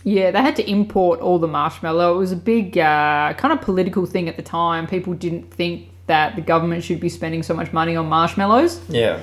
Yeah, 0.03 0.31
they 0.31 0.39
had 0.39 0.55
to 0.55 0.69
import 0.69 1.19
all 1.19 1.39
the 1.39 1.47
marshmallow. 1.47 2.15
It 2.15 2.17
was 2.17 2.31
a 2.31 2.37
big 2.37 2.77
uh, 2.77 3.33
kind 3.33 3.53
of 3.53 3.61
political 3.61 4.05
thing 4.05 4.29
at 4.29 4.37
the 4.37 4.41
time. 4.43 4.87
People 4.87 5.13
didn't 5.13 5.53
think 5.53 5.89
that 6.07 6.35
the 6.35 6.41
government 6.41 6.83
should 6.83 6.99
be 6.99 7.09
spending 7.09 7.43
so 7.43 7.53
much 7.53 7.73
money 7.73 7.95
on 7.95 8.07
marshmallows. 8.07 8.81
Yeah. 8.89 9.19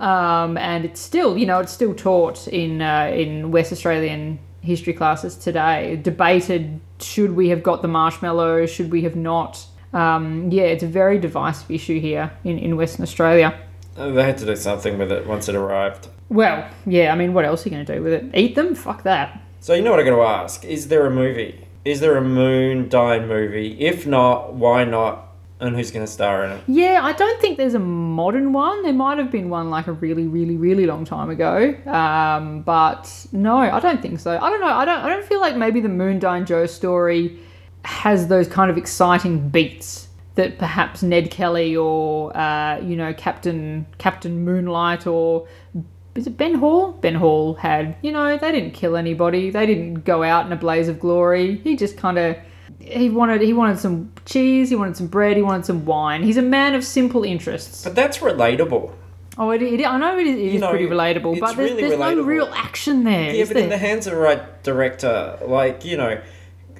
Um, 0.00 0.56
and 0.56 0.84
it's 0.84 1.00
still, 1.00 1.36
you 1.36 1.46
know, 1.46 1.58
it's 1.58 1.72
still 1.72 1.94
taught 1.94 2.46
in 2.48 2.82
uh, 2.82 3.10
in 3.12 3.50
West 3.50 3.72
Australian 3.72 4.38
history 4.60 4.92
classes 4.92 5.34
today. 5.34 5.96
Debated: 5.96 6.80
should 7.00 7.34
we 7.34 7.48
have 7.48 7.62
got 7.62 7.82
the 7.82 7.88
marshmallow? 7.88 8.66
Should 8.66 8.92
we 8.92 9.02
have 9.02 9.16
not? 9.16 9.66
Um, 9.92 10.50
yeah, 10.50 10.64
it's 10.64 10.82
a 10.82 10.86
very 10.86 11.18
divisive 11.18 11.70
issue 11.70 11.98
here 11.98 12.30
in, 12.44 12.58
in 12.58 12.76
Western 12.76 13.02
Australia. 13.02 13.58
Uh, 13.96 14.10
They 14.10 14.22
had 14.22 14.38
to 14.38 14.46
do 14.46 14.54
something 14.54 14.98
with 14.98 15.10
it 15.10 15.26
once 15.26 15.48
it 15.48 15.54
arrived. 15.54 16.08
Well, 16.28 16.68
yeah, 16.86 17.12
I 17.12 17.16
mean, 17.16 17.32
what 17.32 17.46
else 17.46 17.64
are 17.64 17.70
you 17.70 17.74
going 17.74 17.86
to 17.86 17.94
do 17.96 18.02
with 18.02 18.12
it? 18.12 18.24
Eat 18.34 18.54
them? 18.54 18.74
Fuck 18.74 19.02
that. 19.04 19.40
So 19.60 19.74
you 19.74 19.82
know 19.82 19.90
what 19.90 20.00
I'm 20.00 20.06
going 20.06 20.18
to 20.18 20.24
ask? 20.24 20.64
Is 20.64 20.88
there 20.88 21.06
a 21.06 21.10
movie? 21.10 21.66
Is 21.84 22.00
there 22.00 22.16
a 22.16 22.22
Moondyne 22.22 23.26
movie? 23.26 23.80
If 23.80 24.06
not, 24.06 24.54
why 24.54 24.84
not? 24.84 25.24
And 25.60 25.74
who's 25.74 25.90
going 25.90 26.06
to 26.06 26.12
star 26.12 26.44
in 26.44 26.52
it? 26.52 26.62
Yeah, 26.68 27.00
I 27.02 27.12
don't 27.12 27.40
think 27.40 27.58
there's 27.58 27.74
a 27.74 27.80
modern 27.80 28.52
one. 28.52 28.84
There 28.84 28.92
might 28.92 29.18
have 29.18 29.32
been 29.32 29.50
one 29.50 29.70
like 29.70 29.88
a 29.88 29.92
really, 29.92 30.28
really, 30.28 30.56
really 30.56 30.86
long 30.86 31.04
time 31.04 31.30
ago. 31.30 31.74
Um, 31.86 32.62
but 32.62 33.26
no, 33.32 33.56
I 33.56 33.80
don't 33.80 34.00
think 34.00 34.20
so. 34.20 34.38
I 34.40 34.50
don't 34.50 34.60
know. 34.60 34.68
I 34.68 34.84
don't. 34.84 35.00
I 35.00 35.08
don't 35.08 35.24
feel 35.24 35.40
like 35.40 35.56
maybe 35.56 35.80
the 35.80 35.88
Moon 35.88 36.20
Moondyne 36.20 36.46
Joe 36.46 36.66
story 36.66 37.40
has 37.84 38.28
those 38.28 38.46
kind 38.46 38.70
of 38.70 38.78
exciting 38.78 39.48
beats 39.48 40.08
that 40.36 40.58
perhaps 40.58 41.02
Ned 41.02 41.32
Kelly 41.32 41.76
or 41.76 42.36
uh, 42.36 42.78
you 42.78 42.94
know 42.94 43.12
Captain 43.12 43.84
Captain 43.98 44.44
Moonlight 44.44 45.08
or 45.08 45.48
is 46.18 46.26
it 46.26 46.36
Ben 46.36 46.54
Hall? 46.54 46.92
Ben 46.92 47.14
Hall 47.14 47.54
had. 47.54 47.96
You 48.02 48.12
know, 48.12 48.36
they 48.36 48.52
didn't 48.52 48.72
kill 48.72 48.96
anybody. 48.96 49.50
They 49.50 49.66
didn't 49.66 50.04
go 50.04 50.22
out 50.24 50.44
in 50.44 50.52
a 50.52 50.56
blaze 50.56 50.88
of 50.88 50.98
glory. 50.98 51.58
He 51.58 51.76
just 51.76 51.96
kind 51.96 52.18
of 52.18 52.36
he 52.80 53.08
wanted 53.08 53.40
he 53.40 53.52
wanted 53.52 53.78
some 53.78 54.12
cheese, 54.24 54.68
he 54.70 54.76
wanted 54.76 54.96
some 54.96 55.06
bread, 55.06 55.36
he 55.36 55.42
wanted 55.42 55.64
some 55.64 55.84
wine. 55.84 56.22
He's 56.22 56.36
a 56.36 56.42
man 56.42 56.74
of 56.74 56.84
simple 56.84 57.24
interests. 57.24 57.84
But 57.84 57.94
that's 57.94 58.18
relatable. 58.18 58.92
Oh, 59.40 59.52
it, 59.52 59.62
it, 59.62 59.86
I 59.86 59.96
know 59.98 60.18
it 60.18 60.26
is, 60.26 60.34
it 60.34 60.54
is 60.54 60.60
know, 60.60 60.70
pretty 60.70 60.86
relatable, 60.86 61.38
but 61.38 61.54
there's, 61.54 61.70
really 61.70 61.82
there's 61.82 62.00
no 62.00 62.22
real 62.22 62.50
action 62.52 63.04
there. 63.04 63.32
Yeah, 63.32 63.44
but 63.44 63.56
in 63.56 63.68
the 63.68 63.78
hands 63.78 64.08
of 64.08 64.14
the 64.14 64.18
right 64.18 64.64
director, 64.64 65.38
like, 65.46 65.84
you 65.84 65.96
know, 65.96 66.20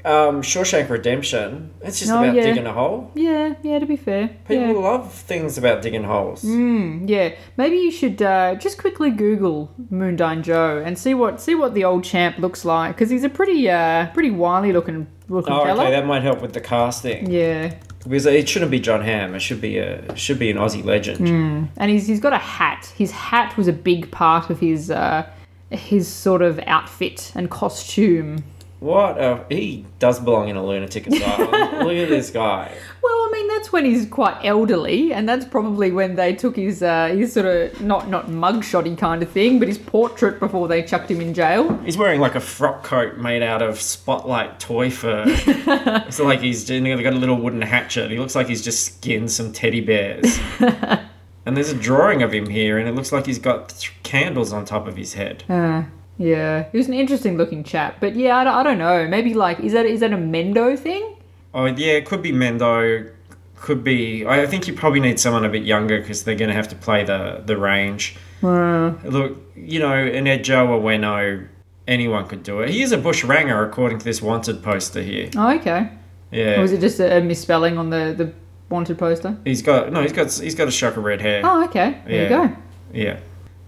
um, 0.04 0.42
Shawshank 0.42 0.88
Redemption, 0.88 1.70
it's 1.82 1.98
just 1.98 2.10
Oh, 2.10 2.22
about 2.22 2.34
yeah. 2.34 2.42
digging 2.42 2.66
a 2.66 2.72
hole. 2.72 3.10
yeah, 3.14 3.54
yeah. 3.62 3.78
To 3.78 3.86
be 3.86 3.96
fair, 3.96 4.28
People 4.46 4.66
yeah. 4.66 4.72
love 4.72 5.12
things 5.12 5.58
about 5.58 5.82
digging 5.82 6.04
holes. 6.04 6.42
Mm, 6.44 7.08
yeah. 7.08 7.34
Maybe 7.56 7.76
you 7.76 7.90
should 7.90 8.20
uh, 8.22 8.54
just 8.56 8.78
quickly 8.78 9.10
Google 9.10 9.72
Moondyne 9.92 10.42
Joe 10.42 10.82
and 10.84 10.98
see 10.98 11.14
what 11.14 11.40
see 11.40 11.54
what 11.54 11.74
the 11.74 11.84
old 11.84 12.04
champ 12.04 12.38
looks 12.38 12.64
like 12.64 12.94
because 12.96 13.10
he's 13.10 13.24
a 13.24 13.28
pretty 13.28 13.68
uh, 13.70 14.06
pretty 14.12 14.30
wily 14.30 14.72
looking 14.72 15.06
looking 15.28 15.52
Oh, 15.52 15.64
fella. 15.64 15.82
okay, 15.84 15.90
that 15.92 16.06
might 16.06 16.22
help 16.22 16.40
with 16.40 16.52
the 16.54 16.60
casting. 16.60 17.30
yeah, 17.30 17.74
Because 18.02 18.24
it 18.26 18.48
shouldn't 18.48 18.70
be 18.70 18.80
John 18.80 19.02
Hamm. 19.02 19.34
It 19.34 19.40
should 19.40 19.60
be 19.60 19.78
a 19.78 19.96
it 20.02 20.18
should 20.18 20.38
be 20.38 20.50
an 20.50 20.56
Aussie 20.56 20.84
legend. 20.84 21.18
Mm. 21.26 21.68
and 21.76 21.90
he's 21.90 22.06
he's 22.06 22.20
got 22.20 22.32
a 22.32 22.38
hat. 22.38 22.92
His 22.96 23.10
hat 23.10 23.56
was 23.56 23.68
a 23.68 23.72
big 23.72 24.10
part 24.10 24.48
of 24.50 24.60
his 24.60 24.90
uh, 24.90 25.28
his 25.70 26.08
sort 26.08 26.40
of 26.42 26.58
outfit 26.66 27.30
and 27.34 27.50
costume. 27.50 28.44
What? 28.80 29.18
Uh, 29.18 29.42
he 29.48 29.84
does 29.98 30.20
belong 30.20 30.48
in 30.48 30.56
a 30.56 30.64
lunatic 30.64 31.06
asylum. 31.08 31.50
Look 31.84 31.96
at 31.96 32.08
this 32.08 32.30
guy. 32.30 32.72
Well, 33.02 33.12
I 33.12 33.30
mean 33.32 33.48
that's 33.48 33.72
when 33.72 33.84
he's 33.84 34.06
quite 34.06 34.36
elderly, 34.44 35.12
and 35.12 35.28
that's 35.28 35.44
probably 35.44 35.90
when 35.90 36.14
they 36.14 36.34
took 36.34 36.54
his 36.56 36.82
uh, 36.82 37.08
his 37.08 37.32
sort 37.32 37.46
of 37.46 37.80
not 37.80 38.08
not 38.08 38.28
mugshotty 38.28 38.96
kind 38.96 39.22
of 39.22 39.30
thing, 39.30 39.58
but 39.58 39.66
his 39.66 39.78
portrait 39.78 40.38
before 40.38 40.68
they 40.68 40.82
chucked 40.82 41.10
him 41.10 41.20
in 41.20 41.34
jail. 41.34 41.76
He's 41.78 41.98
wearing 41.98 42.20
like 42.20 42.36
a 42.36 42.40
frock 42.40 42.84
coat 42.84 43.16
made 43.16 43.42
out 43.42 43.62
of 43.62 43.80
spotlight 43.80 44.60
toy 44.60 44.90
fur. 44.90 45.24
it's 45.26 46.20
like 46.20 46.40
he's 46.40 46.68
got 46.68 47.12
a 47.12 47.16
little 47.16 47.36
wooden 47.36 47.62
hatchet. 47.62 48.10
He 48.10 48.18
looks 48.18 48.36
like 48.36 48.46
he's 48.46 48.62
just 48.62 48.84
skinned 48.84 49.30
some 49.30 49.52
teddy 49.52 49.80
bears. 49.80 50.38
and 50.60 51.56
there's 51.56 51.70
a 51.70 51.74
drawing 51.74 52.22
of 52.22 52.32
him 52.32 52.48
here, 52.48 52.78
and 52.78 52.88
it 52.88 52.94
looks 52.94 53.10
like 53.10 53.26
he's 53.26 53.38
got 53.40 53.70
th- 53.70 53.92
candles 54.04 54.52
on 54.52 54.64
top 54.64 54.86
of 54.86 54.96
his 54.96 55.14
head. 55.14 55.42
Uh, 55.48 55.82
Yeah, 56.18 56.64
he 56.72 56.78
was 56.78 56.88
an 56.88 56.94
interesting 56.94 57.36
looking 57.36 57.62
chap, 57.64 57.96
but 58.00 58.16
yeah, 58.16 58.36
I 58.36 58.44
don't, 58.44 58.54
I 58.54 58.62
don't 58.64 58.78
know. 58.78 59.06
Maybe 59.08 59.34
like 59.34 59.60
is 59.60 59.72
that 59.72 59.86
is 59.86 60.00
that 60.00 60.12
a 60.12 60.16
Mendo 60.16 60.76
thing? 60.78 61.16
Oh 61.54 61.66
yeah, 61.66 61.92
it 61.92 62.06
could 62.06 62.22
be 62.22 62.32
Mendo. 62.32 63.10
Could 63.56 63.82
be. 63.82 64.24
I 64.26 64.46
think 64.46 64.68
you 64.68 64.74
probably 64.74 65.00
need 65.00 65.18
someone 65.18 65.44
a 65.44 65.48
bit 65.48 65.64
younger 65.64 65.98
because 66.00 66.22
they're 66.22 66.36
going 66.36 66.48
to 66.50 66.54
have 66.54 66.68
to 66.68 66.76
play 66.76 67.02
the 67.04 67.42
the 67.44 67.56
range. 67.56 68.16
Uh, 68.42 68.92
Look, 69.04 69.36
you 69.56 69.80
know, 69.80 69.92
an 69.94 70.26
Edjo 70.26 70.68
or 70.68 70.80
Weno, 70.80 71.48
anyone 71.88 72.26
could 72.28 72.44
do 72.44 72.60
it. 72.60 72.70
He 72.70 72.82
is 72.82 72.92
a 72.92 72.98
bush 72.98 73.24
ranger 73.24 73.64
according 73.64 73.98
to 73.98 74.04
this 74.04 74.22
wanted 74.22 74.62
poster 74.62 75.02
here. 75.02 75.30
oh, 75.36 75.56
okay. 75.56 75.90
Yeah, 76.30 76.58
Or 76.58 76.62
was 76.62 76.72
it 76.72 76.80
just 76.80 77.00
a, 77.00 77.18
a 77.18 77.20
misspelling 77.20 77.78
on 77.78 77.90
the 77.90 78.14
the 78.16 78.32
wanted 78.68 78.98
poster? 78.98 79.36
he's 79.44 79.62
got 79.62 79.90
no, 79.92 80.02
he's 80.02 80.12
got 80.12 80.30
he's 80.32 80.54
got 80.54 80.68
a 80.68 80.70
shock 80.70 80.96
of 80.96 81.02
red 81.04 81.20
hair. 81.20 81.40
Oh, 81.42 81.64
okay. 81.64 82.00
There 82.06 82.22
you 82.24 82.28
go. 82.28 82.56
Yeah, 82.92 83.18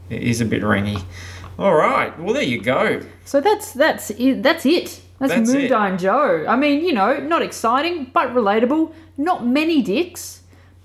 he's 0.08 0.40
a 0.40 0.44
bit 0.44 0.62
rangy. 0.62 0.98
All 1.60 1.74
right, 1.74 2.18
well 2.18 2.32
there 2.32 2.42
you 2.42 2.60
go. 2.60 3.02
So 3.24 3.40
that's 3.40 3.72
that's 3.72 4.10
it. 4.10 4.42
That's 4.42 4.64
it. 4.64 5.02
That's, 5.20 5.34
That's 5.34 5.50
it. 5.50 5.98
Joe. 5.98 6.46
I 6.48 6.56
mean, 6.56 6.82
you 6.82 6.94
know, 6.94 7.18
not 7.18 7.42
exciting, 7.42 8.10
but 8.14 8.32
relatable. 8.32 8.94
Not 9.18 9.46
many 9.46 9.82
dicks, 9.82 10.42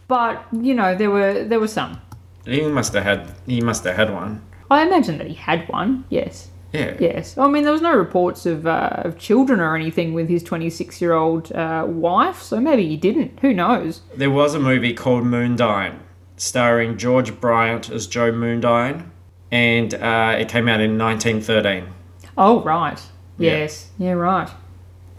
but 0.09 0.45
you 0.51 0.73
know, 0.73 0.93
there 0.93 1.09
were 1.09 1.45
there 1.45 1.61
were 1.61 1.69
some. 1.69 2.01
He 2.45 2.61
must 2.63 2.91
have 2.93 3.03
had 3.03 3.31
he 3.45 3.61
must 3.61 3.85
have 3.85 3.95
had 3.95 4.13
one. 4.13 4.41
I 4.69 4.85
imagine 4.85 5.17
that 5.19 5.27
he 5.27 5.35
had 5.35 5.69
one. 5.69 6.03
Yes. 6.09 6.49
Yeah. 6.73 6.97
Yes. 6.99 7.37
I 7.37 7.47
mean, 7.47 7.63
there 7.63 7.71
was 7.71 7.81
no 7.81 7.95
reports 7.95 8.45
of, 8.45 8.67
uh, 8.67 8.89
of 9.05 9.17
children 9.17 9.61
or 9.61 9.75
anything 9.77 10.13
with 10.13 10.27
his 10.27 10.43
26 10.43 10.99
year 10.99 11.13
old 11.13 11.53
uh, 11.53 11.85
wife, 11.87 12.41
so 12.41 12.59
maybe 12.59 12.85
he 12.85 12.97
didn't. 12.97 13.39
Who 13.39 13.53
knows? 13.53 14.01
There 14.17 14.31
was 14.31 14.55
a 14.55 14.59
movie 14.59 14.93
called 14.93 15.23
Moondyne, 15.23 15.99
starring 16.35 16.97
George 16.97 17.39
Bryant 17.39 17.89
as 17.89 18.07
Joe 18.07 18.33
Moondyne, 18.33 19.09
and 19.55 19.93
uh, 19.93 20.35
it 20.37 20.49
came 20.49 20.67
out 20.67 20.81
in 20.81 20.97
1913. 20.97 21.87
Oh, 22.37 22.61
right. 22.63 23.01
Yeah. 23.37 23.51
Yes. 23.51 23.89
Yeah, 23.97 24.11
right. 24.11 24.49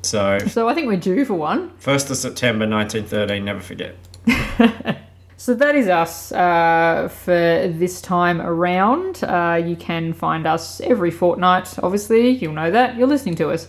So, 0.02 0.38
So 0.46 0.68
I 0.68 0.74
think 0.74 0.88
we're 0.88 0.98
due 0.98 1.24
for 1.24 1.34
one. 1.34 1.70
1st 1.80 2.10
of 2.10 2.16
September 2.18 2.68
1913, 2.68 3.44
never 3.44 3.60
forget. 3.60 3.96
So 5.38 5.54
that 5.54 5.74
is 5.76 5.86
us 5.86 6.32
uh, 6.32 7.08
for 7.12 7.68
this 7.68 8.00
time 8.00 8.40
around. 8.40 9.22
Uh, 9.22 9.62
you 9.62 9.76
can 9.76 10.14
find 10.14 10.46
us 10.46 10.80
every 10.80 11.10
fortnight, 11.10 11.78
obviously. 11.82 12.30
You'll 12.30 12.54
know 12.54 12.70
that. 12.70 12.96
You're 12.96 13.06
listening 13.06 13.34
to 13.36 13.50
us. 13.50 13.68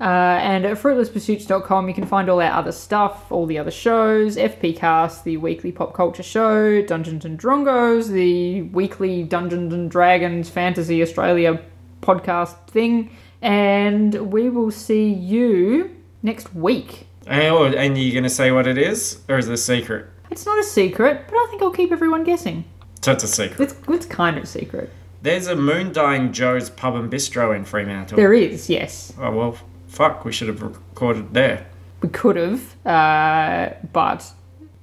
Uh, 0.00 0.04
and 0.04 0.66
at 0.66 0.76
fruitlesspursuits.com, 0.76 1.88
you 1.88 1.94
can 1.94 2.06
find 2.06 2.28
all 2.28 2.40
our 2.40 2.52
other 2.52 2.72
stuff, 2.72 3.32
all 3.32 3.46
the 3.46 3.58
other 3.58 3.70
shows, 3.70 4.36
FPcast, 4.36 5.22
the 5.22 5.38
weekly 5.38 5.72
pop 5.72 5.94
culture 5.94 6.22
show, 6.22 6.82
Dungeons 6.82 7.24
and 7.24 7.38
Drongos, 7.38 8.08
the 8.08 8.62
weekly 8.62 9.22
Dungeons 9.22 9.72
and 9.72 9.90
Dragons 9.90 10.50
Fantasy 10.50 11.00
Australia 11.02 11.60
podcast 12.02 12.66
thing. 12.68 13.10
And 13.40 14.30
we 14.32 14.50
will 14.50 14.70
see 14.70 15.08
you 15.08 15.96
next 16.22 16.54
week. 16.54 17.06
And, 17.26 17.42
oh, 17.46 17.64
and 17.64 17.96
you're 17.96 18.12
going 18.12 18.24
to 18.24 18.30
say 18.30 18.50
what 18.50 18.66
it 18.66 18.78
is? 18.78 19.20
Or 19.28 19.38
is 19.38 19.48
it 19.48 19.54
a 19.54 19.56
secret? 19.56 20.06
It's 20.30 20.44
not 20.44 20.58
a 20.58 20.64
secret, 20.64 21.24
but 21.28 21.36
I 21.36 21.46
think 21.48 21.62
I'll 21.62 21.70
keep 21.70 21.92
everyone 21.92 22.24
guessing. 22.24 22.64
So 23.02 23.12
it's 23.12 23.24
a 23.24 23.28
secret. 23.28 23.60
It's, 23.60 23.74
it's 23.88 24.06
kind 24.06 24.36
of 24.36 24.44
a 24.44 24.46
secret. 24.46 24.90
There's 25.22 25.46
a 25.46 25.54
Moondyne 25.54 26.32
Joe's 26.32 26.70
Pub 26.70 26.94
and 26.96 27.10
Bistro 27.10 27.56
in 27.56 27.64
Fremantle. 27.64 28.16
There 28.16 28.34
is, 28.34 28.68
yes. 28.68 29.12
Oh, 29.18 29.30
well, 29.30 29.58
fuck, 29.96 30.24
we 30.24 30.32
should 30.32 30.48
have 30.48 30.62
recorded 30.62 31.32
there. 31.32 31.66
We 32.02 32.10
could 32.10 32.36
have, 32.36 32.86
uh, 32.86 33.70
but 33.92 34.30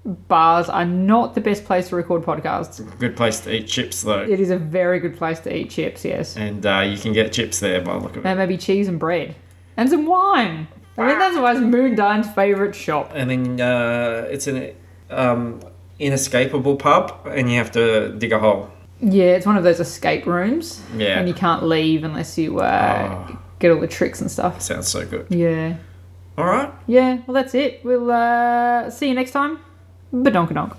bars 0.03 0.67
are 0.69 0.85
not 0.85 1.35
the 1.35 1.41
best 1.41 1.63
place 1.65 1.89
to 1.89 1.95
record 1.95 2.23
podcasts. 2.23 2.81
Good 2.99 3.15
place 3.15 3.39
to 3.41 3.55
eat 3.55 3.67
chips, 3.67 4.01
though. 4.01 4.23
It 4.23 4.39
is 4.39 4.49
a 4.49 4.57
very 4.57 4.99
good 4.99 5.15
place 5.15 5.39
to 5.41 5.55
eat 5.55 5.69
chips, 5.69 6.03
yes. 6.03 6.35
And 6.35 6.65
uh, 6.65 6.79
you 6.79 6.97
can 6.97 7.13
get 7.13 7.31
chips 7.31 7.59
there 7.59 7.81
by 7.81 7.93
the 7.93 7.99
look 7.99 8.15
of 8.17 8.25
it. 8.25 8.29
And 8.29 8.39
maybe 8.39 8.57
cheese 8.57 8.87
and 8.87 8.99
bread. 8.99 9.35
And 9.77 9.89
some 9.89 10.05
wine. 10.05 10.67
I 10.97 11.07
mean, 11.07 11.19
that's 11.19 11.37
why 11.37 11.51
it's 11.51 11.61
Moondyne's 11.61 12.29
favourite 12.33 12.75
shop. 12.75 13.11
And 13.13 13.29
then 13.29 13.61
uh, 13.61 14.27
it's 14.29 14.47
an 14.47 14.75
um, 15.09 15.61
inescapable 15.99 16.75
pub, 16.75 17.27
and 17.29 17.49
you 17.49 17.57
have 17.57 17.71
to 17.71 18.13
dig 18.17 18.31
a 18.31 18.39
hole. 18.39 18.69
Yeah, 18.99 19.35
it's 19.35 19.45
one 19.45 19.57
of 19.57 19.63
those 19.63 19.79
escape 19.79 20.25
rooms. 20.25 20.81
Yeah. 20.95 21.19
And 21.19 21.27
you 21.27 21.33
can't 21.33 21.63
leave 21.63 22.03
unless 22.03 22.37
you 22.37 22.59
uh, 22.59 23.27
Oh. 23.29 23.39
Get 23.63 23.71
all 23.71 23.79
the 23.79 23.87
tricks 23.87 24.19
and 24.19 24.29
stuff. 24.29 24.61
Sounds 24.61 24.89
so 24.89 25.05
good. 25.05 25.25
Yeah. 25.29 25.77
All 26.37 26.43
right. 26.43 26.69
Yeah, 26.85 27.21
well, 27.25 27.33
that's 27.33 27.55
it. 27.55 27.79
We'll 27.85 28.11
uh, 28.11 28.89
see 28.89 29.07
you 29.07 29.15
next 29.15 29.31
time. 29.31 29.59
Badonkadonk. 30.13 30.75